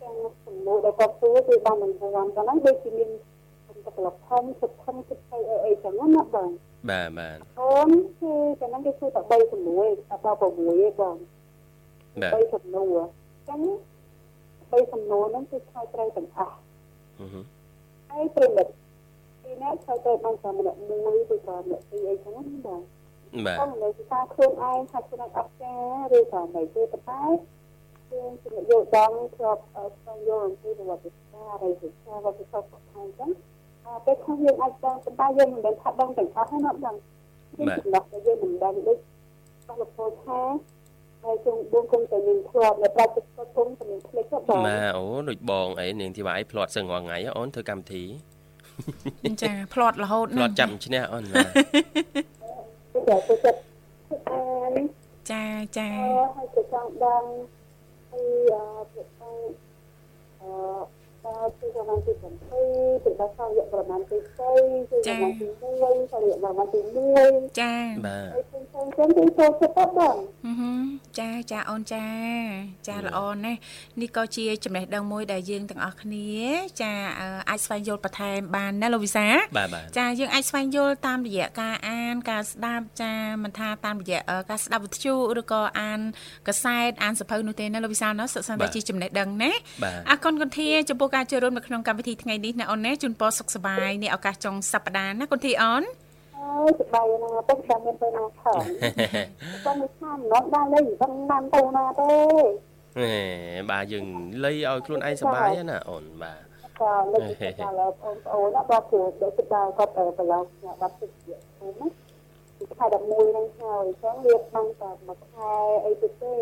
[0.00, 0.14] ទាំង
[0.46, 3.10] សំណួរដែលគាត់សួរគឺបានរង្វាន់កាលហ្នឹងដូចជាមាន
[3.66, 6.50] សម្រាប់ក្លឹបធំសុខធំសុខអីអីចឹងណាបង
[6.90, 10.52] បាទបាទអូនគឺកាលហ្នឹងគេសួរតែ3សំណួរតែដល់6ឯង
[11.00, 11.16] បង
[12.22, 13.60] បាទបីសំណួរអញ្ចឹង
[14.74, 16.56] បីសំណួរហ្នឹងគឺឆ្លើយត្រូវទាំងអស់
[17.18, 17.40] អឺហឺ
[18.10, 18.72] ហើហើយប្រិមិត្ត
[19.42, 22.80] ពីអ្នកឆ្លើយទៅបានតែម្នាក់មួយឬក៏ម្នាក់ពីរអីចឹងណាបង
[23.46, 25.76] បាទខ្ញុំនៅស្ថាខ្លួនឯងថាខ្លួនឯងអត់កា
[26.10, 27.22] រឬក៏មិនទេប៉ុន្តែ
[28.10, 29.62] គឺជំរាបយកដល់ធ្លាប់
[29.96, 33.30] ស្វែងយល់អំពីប្រវត្តិសាស្ត្រហើយវិសាវត្ថុរបស់ខ្លួនអញ្ចឹង
[33.84, 36.96] អឺពេលខ្លះយើងអាចដឹងប៉ុន្តែយើងមិនដឹងថាដឹងទាំងអស់ហើយណាបង
[37.58, 38.98] យើងចំណុចដែលយើងមិនដឹងដូច
[39.68, 40.40] បលពលថា
[41.24, 43.24] ហើយជុំបួងគុំតែមានធ្លាប់នៅប្រាច់ទឹក
[43.56, 48.04] គុំតែមានភ្លេចទៅបងបាទអូដូចបងអីនាងធីវ៉ាអីផ្្លាត់សឹងរាល់ថ្ងៃហ៎អូនធ្វើកម្មវិធី
[49.42, 51.50] ចាផ្្លាត់រហូតផ្្លាត់ចាប់ឈ្នះអូនបាទ
[52.92, 53.60] គឺតែទៅចិត្ត
[54.28, 54.72] អាន
[55.30, 55.44] ចា
[55.78, 57.24] ចាអឺហើយក៏ចង់ដឹង
[58.10, 59.36] ហើយអឺពួកខ្ញុំ
[60.40, 66.80] អឺ បាទគឺប្រហែលទី20ពីដល់សរយៈប្រហែលទី2គឺប្រហែលទី1សរយៈប្រហែលទី
[67.20, 67.74] 1ចា
[68.06, 70.84] បាទហើយខ្ញុំខ្ញុំចឹងគឺចូលចិត្តទៅបងហឹមហឹម
[71.18, 72.06] ចាចាអូនចា
[72.88, 73.58] ចាល្អណាស់
[74.00, 76.28] នេះក៏ជាចំណេះដឹងមួយដែលយើងទាំងអស់គ្នា
[76.82, 86.00] ចាអឺអាចស្វែងយល់បន្ថែមបានណាលោកវិសាបាទបាទចាយើងអាចស្វែងយល់តាមរយៈការអាន ការស្ដាប់ចាមិនថាតាមរយៈអឺការស្ដាប់វិទ្យុឬក៏អាន
[86.48, 89.52] កសែតអានសភៅនោះទេណាលោកវិសាលណាសិក្សាតែជាចំណេះដឹងណា
[89.84, 95.82] បាទអរគុណគុនធាចំពោះការចូលរួមនៅក្នុងកម្មវិធីថ្ងៃនេះណាអូនណាជូនពរសុខសប្បាយនេះឱកាសចុងសប្តាហ៍ណាគុនធាអូន
[96.34, 98.60] ហើយសប្បាយណាស់តែតែមានទៅណាខំ
[99.64, 102.12] តែមិនខាននោះបានលេងមិនបានទៅណាទេ
[102.98, 103.12] ហេ
[103.70, 104.06] បាទយើង
[104.44, 106.42] លៃឲ្យខ្លួនឯងសុបាយណាអូនបាទ
[106.80, 111.88] ក៏លេងទៅដល់បងប្អូនដល់ព្រោះដូចទៅដល់គាត់ទៅប្រឡងអ្នកបាត់ទឹកជាគុំណា
[112.56, 115.52] ពីខែ11ហ្នឹងហើយអញ្ចឹងវាបានតែមួយខែ
[115.86, 116.34] អីទៅទេ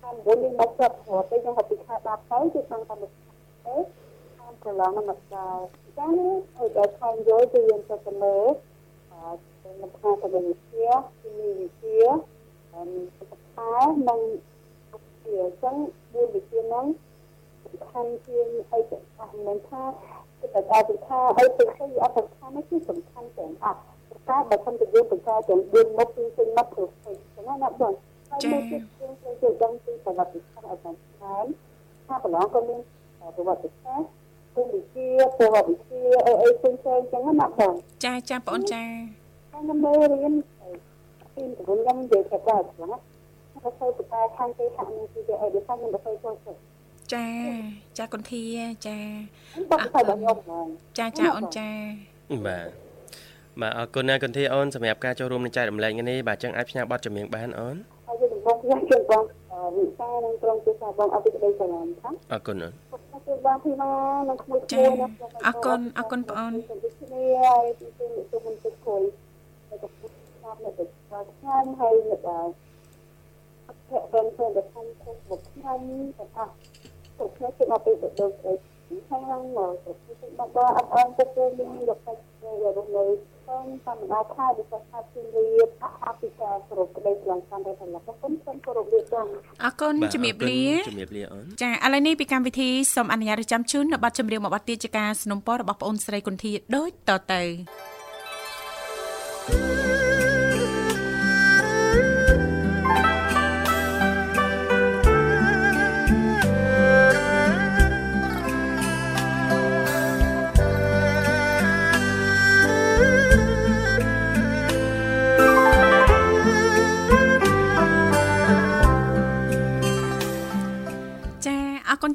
[0.00, 3.27] ខែ9នេះមកចាប់ព្រោះពេលខ្ញុំហៅពីខែ10ទៅគឺបានតែមួយខែ
[3.64, 6.12] តាមប្រឡងមកដល់អញ្ចឹង
[6.58, 8.46] អីដែលខំយល់គឺយើងទៅទៅមើល
[9.10, 10.88] អឺនៅផ្នែកបរិយាជា
[11.20, 11.96] ទីនេះវិជា
[12.74, 12.82] អឺ
[13.54, 13.74] ខែ
[14.08, 14.20] និង
[15.22, 15.76] ជាអញ្ចឹង
[16.12, 16.86] មួយវិជាហ្នឹង
[17.64, 19.82] សំខាន់ជាងអីទាំងអស់មិនថា
[20.40, 23.78] គឺតែអត់ថាអីទៅទៅអត់សំខាន់ទេគឺសំខាន់ទាំងអស់
[24.28, 27.94] តែបើខ្ញុំទៅយើងបង្កើតទាំង4មុខពីពេញមុខទៅពេញចឹងណាបង
[28.30, 31.46] ហើយមួយទៀតយើងត្រូវទៅដឹងពីប្រវត្តិសាស្ត្រឲ្យបានច្រើន
[32.06, 32.80] ថាប្រឡងក៏មាន
[33.36, 34.18] ប្រវត្តិសាស្ត្រ
[34.54, 37.72] គុណវិទ្យាប្រវត្តិវិទ្យាអីអីផ្សេងផ្សេងចឹងណាបង
[38.04, 38.84] ចាចាបងអូនចា
[39.50, 40.34] ខ្ញុំមើលរៀន
[41.34, 42.94] ពីក្រុមខ្ញុំនិយាយថាបាទខ្លះ
[43.52, 46.58] ខ្ញុំទៅទៅខាងគេខាងនេះគឺអីដូចខ្ញុំទៅចូលចិត្ត
[47.14, 47.26] ចា
[47.98, 48.42] ចាកុនធា
[48.86, 48.98] ចា
[49.70, 50.66] បងទៅបងខ្ញុំ
[50.98, 51.68] ចាចាអូនចា
[52.46, 52.68] បាទ
[53.60, 57.76] បាទអរគុណណាកុនធាអូនសម្រាប់ការចូលរួមនឹងចែករំលែកនេះបាទចឹងអាចផ្សាយប័ណ្ណចម្រៀងបានអូន
[58.06, 59.22] ហើយយើងបងខ្ញុំជូនបង
[59.76, 62.72] វិសានិងក្រុមជាសាបងអភិបាលចលនថាអរគុណអូន
[63.28, 63.92] គឺបងពីមក
[64.28, 64.96] នឹងក្មួយគ្នានេះ
[67.42, 69.02] ហើយពីពីទៅមិនទៅគួយ
[69.68, 72.50] តែទៅស្ដាប់នៅទៅខ្ញុំហើយនៅដល់
[73.66, 75.80] អត់តែបងទៅដល់ខ្ញុំទៅមកខ្ញុំ
[76.18, 76.52] ទៅអស់
[77.18, 78.32] ទៅខ្ញុំទៅមកពីដូច
[78.90, 82.12] អីខាងមកទៅទៅមកដល់អត់អន់ទៅទៅមានយកទៅ
[82.62, 83.04] យកនៅ
[83.48, 85.68] ខ្ញុំតាមដល់ខែវិសាខាពីរៀប
[86.04, 89.26] អភិការគ្រប់ក្តីឆ្លងតាមតែផលគុំខ្ញុំគោរពរៀបបង
[89.64, 97.42] អរគុណបាទជំរាបអរគុណលាជំរាបលាអូនចាឥឡូវនេះពីកម្មវិធីសូមអនុញ្ញាតរៀបចំជូននៅប័ណ្ណចម្រៀងមួយប័ណ្ណទៀតជាការสนុំពររបស់បងអូនស្រីគុនធាដូចតទៅ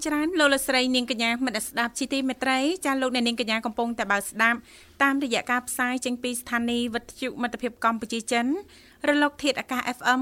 [0.05, 4.59] ច្រើនលោកលកស្រីនាងកញ្ញាមិត្តស្ដាប់ជីទីមេត្រីចាលោកអ្នកនាងកញ្ញាកំពុងតែបើកស្ដាប់
[5.03, 8.45] តាមរយៈការផ្សាយចេញពីស្ថានីយ៍វិទ្យុមិត្តភាពកម្ពុជាចិន
[9.07, 10.19] រលកធាតុអាកាស FM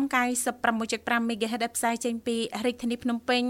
[0.64, 3.44] 96.5 MHz ដែលផ្សាយចេញពីរាជធានីភ្នំពេញ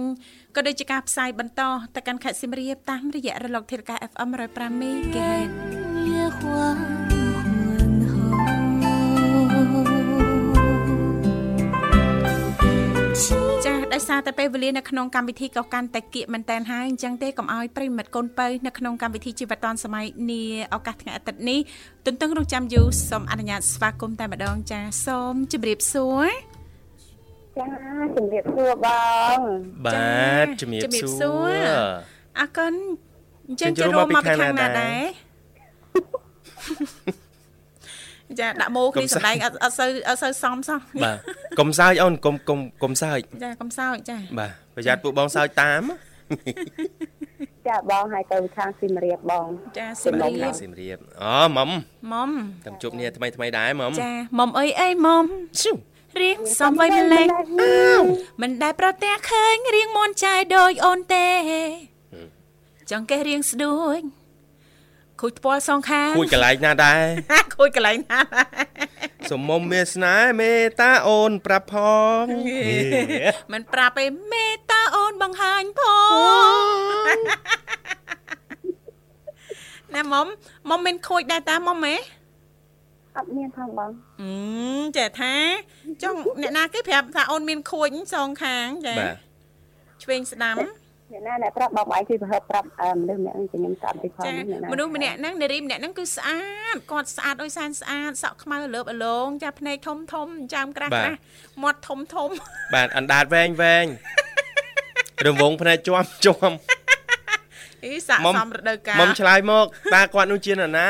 [0.55, 1.61] ក៏ដូចជាការផ្សាយបន្ត
[1.95, 7.20] ទៅកាន់ខេត្តសៀមរាបតាមរយៈរលកធាតុអាកាស FM 105 MHz
[13.65, 20.43] ចាដោយសារតែពេលវេលានៅក្នុងកម្មវិធីក៏កាន់តែគៀកមែនតែនហើយអញ្ចឹងទេកុំឲ្យប្រិមិត្តកូនបើនៅក្នុងកម្មវិធីជីវិតឌွန်សម័យនា
[20.75, 21.59] ឱកាសថ្ងៃអាទិត្យនេះ
[22.05, 26.27] ទន្ទឹងរង់ចាំយូរសូមអនុញ្ញាតស្វាគមន៍តែម្ដងចាសូមជម្រាបសួរ
[27.57, 27.65] ចា
[28.15, 28.87] ជំរាបសួរប
[29.35, 29.39] ង
[29.85, 29.91] បា
[30.45, 31.69] ទជំរាបជំរាបសួសួររ
[32.39, 32.73] អរគុណ
[33.47, 34.93] អញ្ចឹងជិះចូលចូលរួមមកមកពីពីខាខាងងណាណាដែរដែ
[37.17, 37.20] រ
[38.39, 41.17] ចាដាក់ម៉ូគ្នាសម្ដែងអត់អត់សូវអត់សូវសមសោះបាទ
[41.59, 45.81] កុំសើចអូនកុំកុំកុំសើចចាកុំសោចចាបាទប្រយ័ត្នពួកបងសើចតាម
[47.67, 51.69] ចាបងឲ្យទៅខាងស៊ីមរៀបបង ចាសៀមរាខាបងសៀមរាបអូមុំ
[52.11, 52.29] មុំ
[52.65, 55.23] តាមជួបគ្នាថ្មីថ្មីដែរមុំចាមុំអីអីមុំ
[55.61, 55.73] ស៊ូ
[56.21, 57.27] រៀងសំវ័យម្លេះ
[58.41, 61.27] មិនដែលប្រទះឃើញរៀងមន់ចាយដូចអូនទេ
[62.91, 63.97] ចង់កេះរៀងស្ដួយ
[65.21, 67.03] ខូចផ្ពាល់សងខាងខូចកន្លែងណាដែរ
[67.55, 68.19] ខូចកន្លែងណា
[69.31, 71.75] សុំមុំមានស្នេហ៍មេត្តាអូនប្រាប់ផ
[72.21, 72.23] ង
[73.53, 75.81] មិនប្រាប់ឯមេត្តាអូនបង្ហាញផ
[77.15, 77.17] ង
[79.95, 80.27] ណាមុំ
[80.69, 81.95] មុំមានខូចដែរតាមុំហ៎
[83.17, 83.91] អត់មានផងបង
[84.21, 84.31] អឺ
[84.97, 85.35] ចេះថា
[86.03, 89.15] ចង់អ្នកណាគេប្រាប់ថាអូនមានខួចសងខាងចាបាទ
[90.03, 90.55] ឆ្វេងស្ដាំ
[91.11, 96.41] អ្នកណាអ្នកប្រាប់បងឯងគឺប្រហែលប្រាប់អឺមនុស្សម្នាក់នេះខ្ញុំស្ដាប់ពីផងចាអ្នកណាមនុស្សម្នាក់ហ្នឹងនារីម្នាក់ហ្នឹងគឺស្អា
[96.73, 101.19] តគាត់ស្អាតដូចសែនស្អាតសក់ខ្មៅលើបអលងចាភ្នែកធំធំចាំក្រាស់ក្រាស់
[101.63, 102.29] មាត់ធំធំ
[102.73, 103.85] បាទអណ្ដាតវែងវែង
[105.25, 106.55] រង្វង់ភ្នែកជាប់ជាប់
[107.85, 110.87] អីសាកមុំសមរដូវកាលមុំឆ្លើយមកតើគាត់នោះជានរណា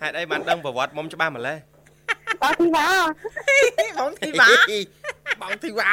[0.00, 1.58] ហេតុអីបានដឹងប្រវត្តិមុំច្បាស់ម្លេះ
[2.42, 2.88] បងធីវ៉ា
[3.98, 4.48] បងធីវ៉ា
[5.42, 5.92] បងធីវ៉ា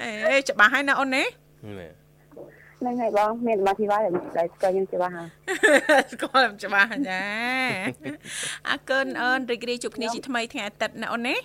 [0.00, 1.24] អេច្បាស់ហើយណាអូនណា
[2.80, 5.28] ហ្នឹងហើយបងមានបងធីវ៉ាដែលដែលស្គាល់ខ្ញុំច្បាស់ហើយ
[6.12, 7.24] ស្គាល់ច្បាស់ចា
[8.68, 11.36] អរគុណអូនរីករាយជួបគ្នាជាថ្មីថ្ងៃអាទិត្យណាអូនណា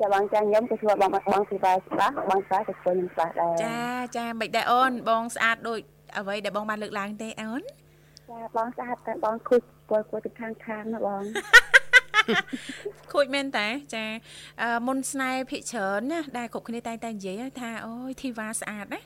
[0.00, 3.80] ចាបងចាខ្ញុំក៏ស្គាល់បងបងធីវ៉ាច្បាស់បងស្គាល់ក៏ស្គាល់ខ្ញុំច្បាស់ដែរចា
[4.16, 5.80] ចាមិនដែរអូនបងស្អាតដូច
[6.18, 7.62] អ្វីដែលបងបានលើកឡើងទេអូន
[8.30, 11.22] ចាបងស្អាតតែបងគូចគួរគួរទៅខាងខាងណាបង
[13.12, 14.04] ខូចមែនតាចា
[14.62, 19.00] អឺមុនស្នេហ៍ភិកច្រើនណាដែលគ្រប់គ្នាតែងតែនិយាយថាអូយធីវ៉ាស្អាតណា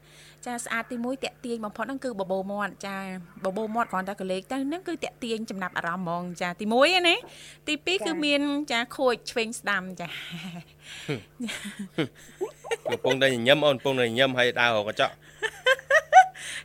[0.46, 2.96] ចាស្អាតទី1តាក់ទាញបំផុតហ្នឹងគឺបបោមាត់ចា
[3.44, 7.14] បបោមាត់គ្រាន់តែកលេសទៅហ្នឹងគឺតាក់ទាញចំណាប់អារម្មណ៍ហ្មងចាទី1ណា
[7.68, 8.40] ទី2គឺមាន
[8.72, 10.08] ចាខូចឆ្វេងស្ដាំចា
[12.92, 15.14] កំពុងតែញញឹមអូនកំពុងតែញញឹមហើយដើររកកញ្ចក់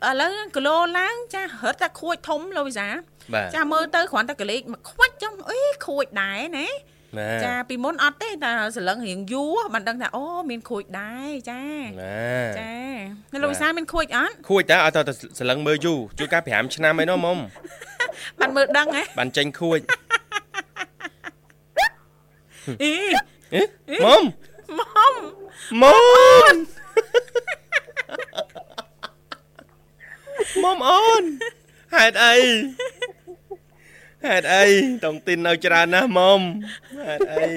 [0.06, 2.88] ឥឡូវគីឡូឡើងចារត់តែខូចធំលោកវិសា
[3.34, 6.66] បាទចាមើលទៅគ្រាន់តែកលេសមកខ្វាច់ចឹងអីខូចដែរណា
[7.18, 11.62] ណាចាពីមុនអត់ទេតែសន្លឹងរៀងយូរបានដឹងថាអូមានខូចដែរចា
[12.02, 12.18] ណា
[12.60, 12.74] ចា
[13.32, 17.38] នៅលោកវិសាលមានខូចអត់ខួចតើឲ្យតើសលឹងមើលយូរជួនកាល5ឆ្នាំអីនោះមុំ
[18.40, 19.78] បានមើលដឹងហ៎បានចេញខួច
[22.82, 22.92] អី
[23.54, 23.62] អេ
[24.04, 24.22] មុំ
[24.78, 25.14] មុំ
[25.82, 26.54] មុំ
[30.62, 31.24] មុំអូន
[31.94, 32.36] ហេតុអី
[34.26, 34.64] ហេតុអី
[35.04, 36.40] តងទីននៅច្រើនណាស់មុំ
[37.06, 37.48] ហេតុអី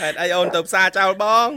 [0.00, 1.48] ហេតុអីអូនទៅផ្សារចោលបង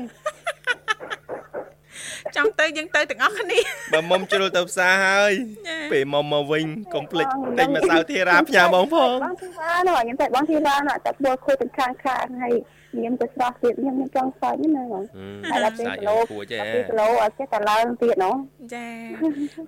[2.36, 3.60] ចង់ទៅយើងទៅទាំងអស់គ្នា
[3.94, 5.32] បើមុំជ្រុលទៅផ្សារហើយ
[5.68, 7.28] ចាពេលមុំមកវិញកុំភ្លេច
[7.60, 12.54] ទិញម្សៅធារាផ្ញើបងផងបងធីវ៉ានោះខ្ញុំតែបងធីវ៉ានោះតែគួរគួរទៅខាងខាងហើយ
[12.98, 15.04] ខ្ញុំទៅស្រស់ទៀតខ្ញុំខ្ញុំចង់សាច់ណាបង
[15.52, 18.32] ហើយដល់ពេលសាច់គីឡូខួចទេដល់ពេលគីឡូអត់ចេះតែឡើងទៀតណូ
[18.74, 18.86] ចា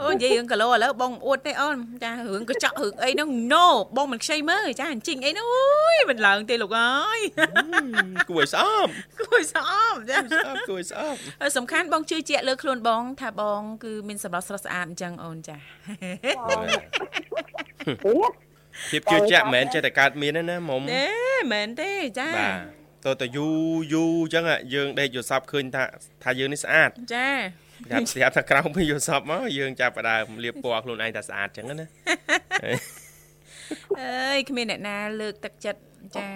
[0.02, 3.66] អូនិយាយរឿងគីឡូឥឡូវបងអួតទេអូនចារឿងកញ្ចក់រឿងអីហ្នឹង no
[3.98, 7.20] បងមិនខ្ចីមើលចាអញ្ជិញអីហ្នឹងអូយមិនឡើងទេលោកអើយ
[8.30, 15.58] គួរឲ្យស្អប់គួរស្អប់ចាស្អប់គួរឲ្យស្អប់ហើយសំខាន់បងជឿជាក់លើខ្លួនបង ថាបង គឺមានសម្រស់ស្រស់ស្អាតអញ្ចឹងអូនចា
[16.50, 16.66] ទៀ
[18.30, 18.32] ត
[18.92, 21.08] ភាពជឿជាក់មិនមែនចេះតែកើតមានទេណាមុំទេ
[21.54, 23.56] មែនទេចាបាទ តើតើយូរ
[23.94, 25.84] យូរអញ្ចឹងอะយើងដេកយល់សពឃើញថា
[26.24, 27.30] ថាយើងនេះស្អាតចា
[27.86, 31.88] ប្រាប់ស្រាប់ថាក្រោមពីយល់សពមកយើងចាប់ផ្ដើមលាបពណ៌ខ្លួនឯងថាស្អាតអញ្ចឹងណា
[34.00, 35.80] អើយគ្មានអ្នកណាលើកទឹកចិត្ត
[36.18, 36.28] ចា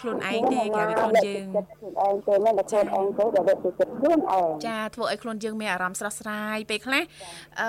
[0.00, 7.02] ខ្លួនឯងទេក្រៅពីខ្លួនយើងចិត្តខ្លួនឯងទេមិនតែខ្លួនឯងទេដែលលើកទឹកចិត្តខ្លួនឯងចាធ្វើឲ្យខ្លួនយើងមានអារម្មណ៍ស្រស់ស្រាយពេលខ្លះ
[7.60, 7.68] អឺ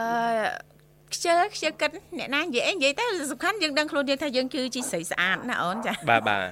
[1.13, 6.43] ខ្ជិលខ្ជិលគិតអ្នកណានិយាយអីនិយាយទៅសំខាន់យើងដឹងខ្លួនយើងថាយើងគឺជាស្រីស្អាតណាអូនចាបាទបាទ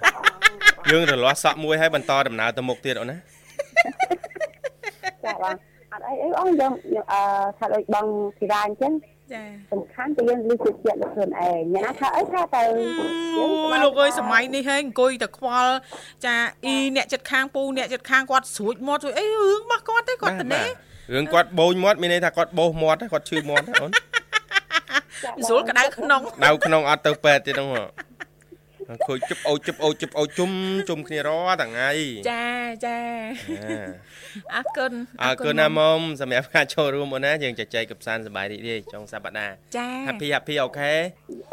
[0.91, 3.17] យើងរលាស់សក់មួយហើយបន្តដំណើរទៅមុខទៀតអូនណា
[5.25, 5.55] ចាបង
[5.93, 7.21] អត់អីអីបងយើងយើងអឺ
[7.57, 8.05] ថាដូចបង
[8.37, 8.93] ធីវ៉ាអញ្ចឹង
[9.33, 12.61] ចាសំខាន់គឺយើងលើកទឹកចិត្តលើខ្លួនឯងអ្នកណាថាអីថាទៅ
[13.37, 13.45] អូ
[13.75, 15.73] យលោកអើយសម័យនេះហេអង្គុយតែខ្វល់
[16.25, 16.35] ចា
[16.65, 20.67] អ៊ីអ្នកចិត្តខាងពូអ្នកចិត្តខាងគាត់ស្រួចមាត់ស្រួចអីរឿងរបស់គាត់ទេគាត់ទៅនេះ
[21.13, 23.91] រឿងគាត់បូនមាត់មានន័យថាគាត់បោសមាត់គាត់ឈឺមាត់អូន
[25.47, 27.83] ស្រួលក្តៅក្នុងដៅក្នុងអត់ទៅពេទ្យទេហ្នឹងហ៎
[29.07, 30.51] ខូចជប់អូចជប់អូចជប់អូចជុំ
[30.89, 31.89] ជុំគ្នារាល់ថ្ងៃ
[32.31, 32.45] ចា
[32.85, 32.99] ចា
[33.57, 33.79] ណា
[34.55, 34.91] អរគុណ
[35.23, 40.93] អរគុណណាមុំសម្រាប់ការចូលរួមអូនណាយើងជជែកកំសាន្តសប្បាយរីករាយចុងសប្តាហ៍ចា Happy Happy អូខេ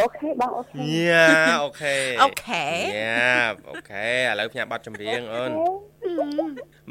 [0.02, 1.26] អូខេបងអូខេញ៉ា
[1.64, 2.64] អូខេអូខេ
[2.96, 3.26] ញ៉ា
[3.70, 5.50] អូខេឥឡូវផ្ញើប័ណ្ណចម្រៀងអូន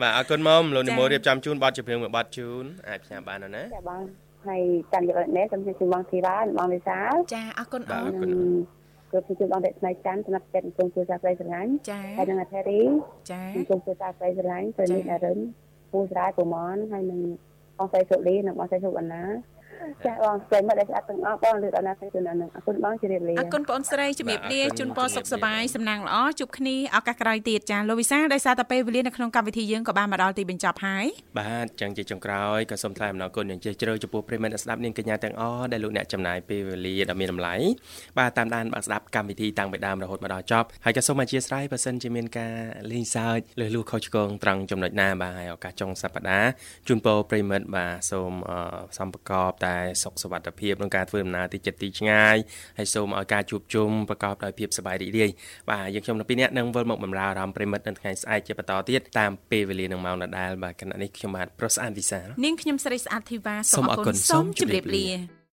[0.02, 4.02] បាទអរគុណមុំលោកនិមលរៀបចំជូនប័ណ្ណចម្រៀងមួយប័ណ្ណជូនអាចផ្ញើបានអូនណាចាបង
[4.48, 4.62] ហើយ
[4.94, 8.32] តាមយកនេះខ្ញុំជិះបងធីវ៉ាបងវិសាលចាអរគុណបាទអូអនរគុណ
[9.12, 12.82] គឺពីជូនបងដេកថ្ងៃច័ន្ទសម្រាប់ចិត្តគុំជួសាស្រីស្រឡាញ់ចាហើយនឹងអាថេរី
[13.32, 15.40] ចាគុំជួសាស្រីស្រឡាញ់ទៅនេះអរិន
[15.92, 17.22] ពូស្រាយពូមនហើយនឹង
[17.78, 19.24] បងស្រីសុលីនិងបងស្រីសុវណ្ណា
[20.06, 31.06] ចាបងស្រីមកដែលស្អាតទាំងអស់បងលើកដល់ណាទៅណានឹងអរគុណបងជម្រាបលាអរគុណបងអូនស្រីជំរាបលាជូនពរសុខសប្បាយសំណាងល្អជួបគ្នាឱកាសក្រោយទៀតចាលោកវិសាលដោយសារតែពេលវេលានៅក្នុងកម្មវិធីយើងក៏បានមកដល់ទីបញ្ចប់ហើយ
[31.40, 37.56] បាទចឹងជាចុងក្រោយក៏សូមថ្លែងអំណរគុណយ៉ាងជ្រាលជ្រៅចំពោះប្រិយមិត្តអ្នកស្ដាប់នាងកញ្ញាទាំងអស់ដែលលោកអ្នកចំណាយពេលវេលាដ៏មានតម្លៃ
[38.18, 42.54] បាទតាមដានបានស្ដាប់កម្មវិធីតាំងពីដើមរហូតមកដល់ចប់ហើយក៏សូមអធិស្ឋានបើសិនជាមានការ
[42.92, 46.50] លេងសើចលើសលួសខុសឆ្គងត្រង់ចំណុចណាបាទហើយឱកាសចុងសប្ដាហ៍
[46.88, 52.38] ជូនពរប្រិយមិត្តបាទសូមអឺសំប្រកបតែសុខសុវត្ថិភាពក្នុងការធ្វើដំណើរទីចិត្តទីឆ្ងាយ
[52.78, 55.32] ហើយសូមឲ្យការជួបជុំប្រកបដោយភាពសប្បាយរីករាយ
[55.70, 65.42] បាទយើងខ្ញុំទាំងពីរនាក់នឹងវិលមកបម្រើអារម្មណ៍ប្រិយមិត្តនៅថ្ងៃស្អែកជាបន្តទៀតតាមពេលវេលានឹងម៉ោងដដែលបាទគណៈនេះខ្ញុំបាទប្រុសស្អាតវិសាលនាងខ្ញុំស្រីស្អាតធីវ៉ាសូសូមមអអររគុគុណណសូមសូមជម្រាបជម្រាបលាលា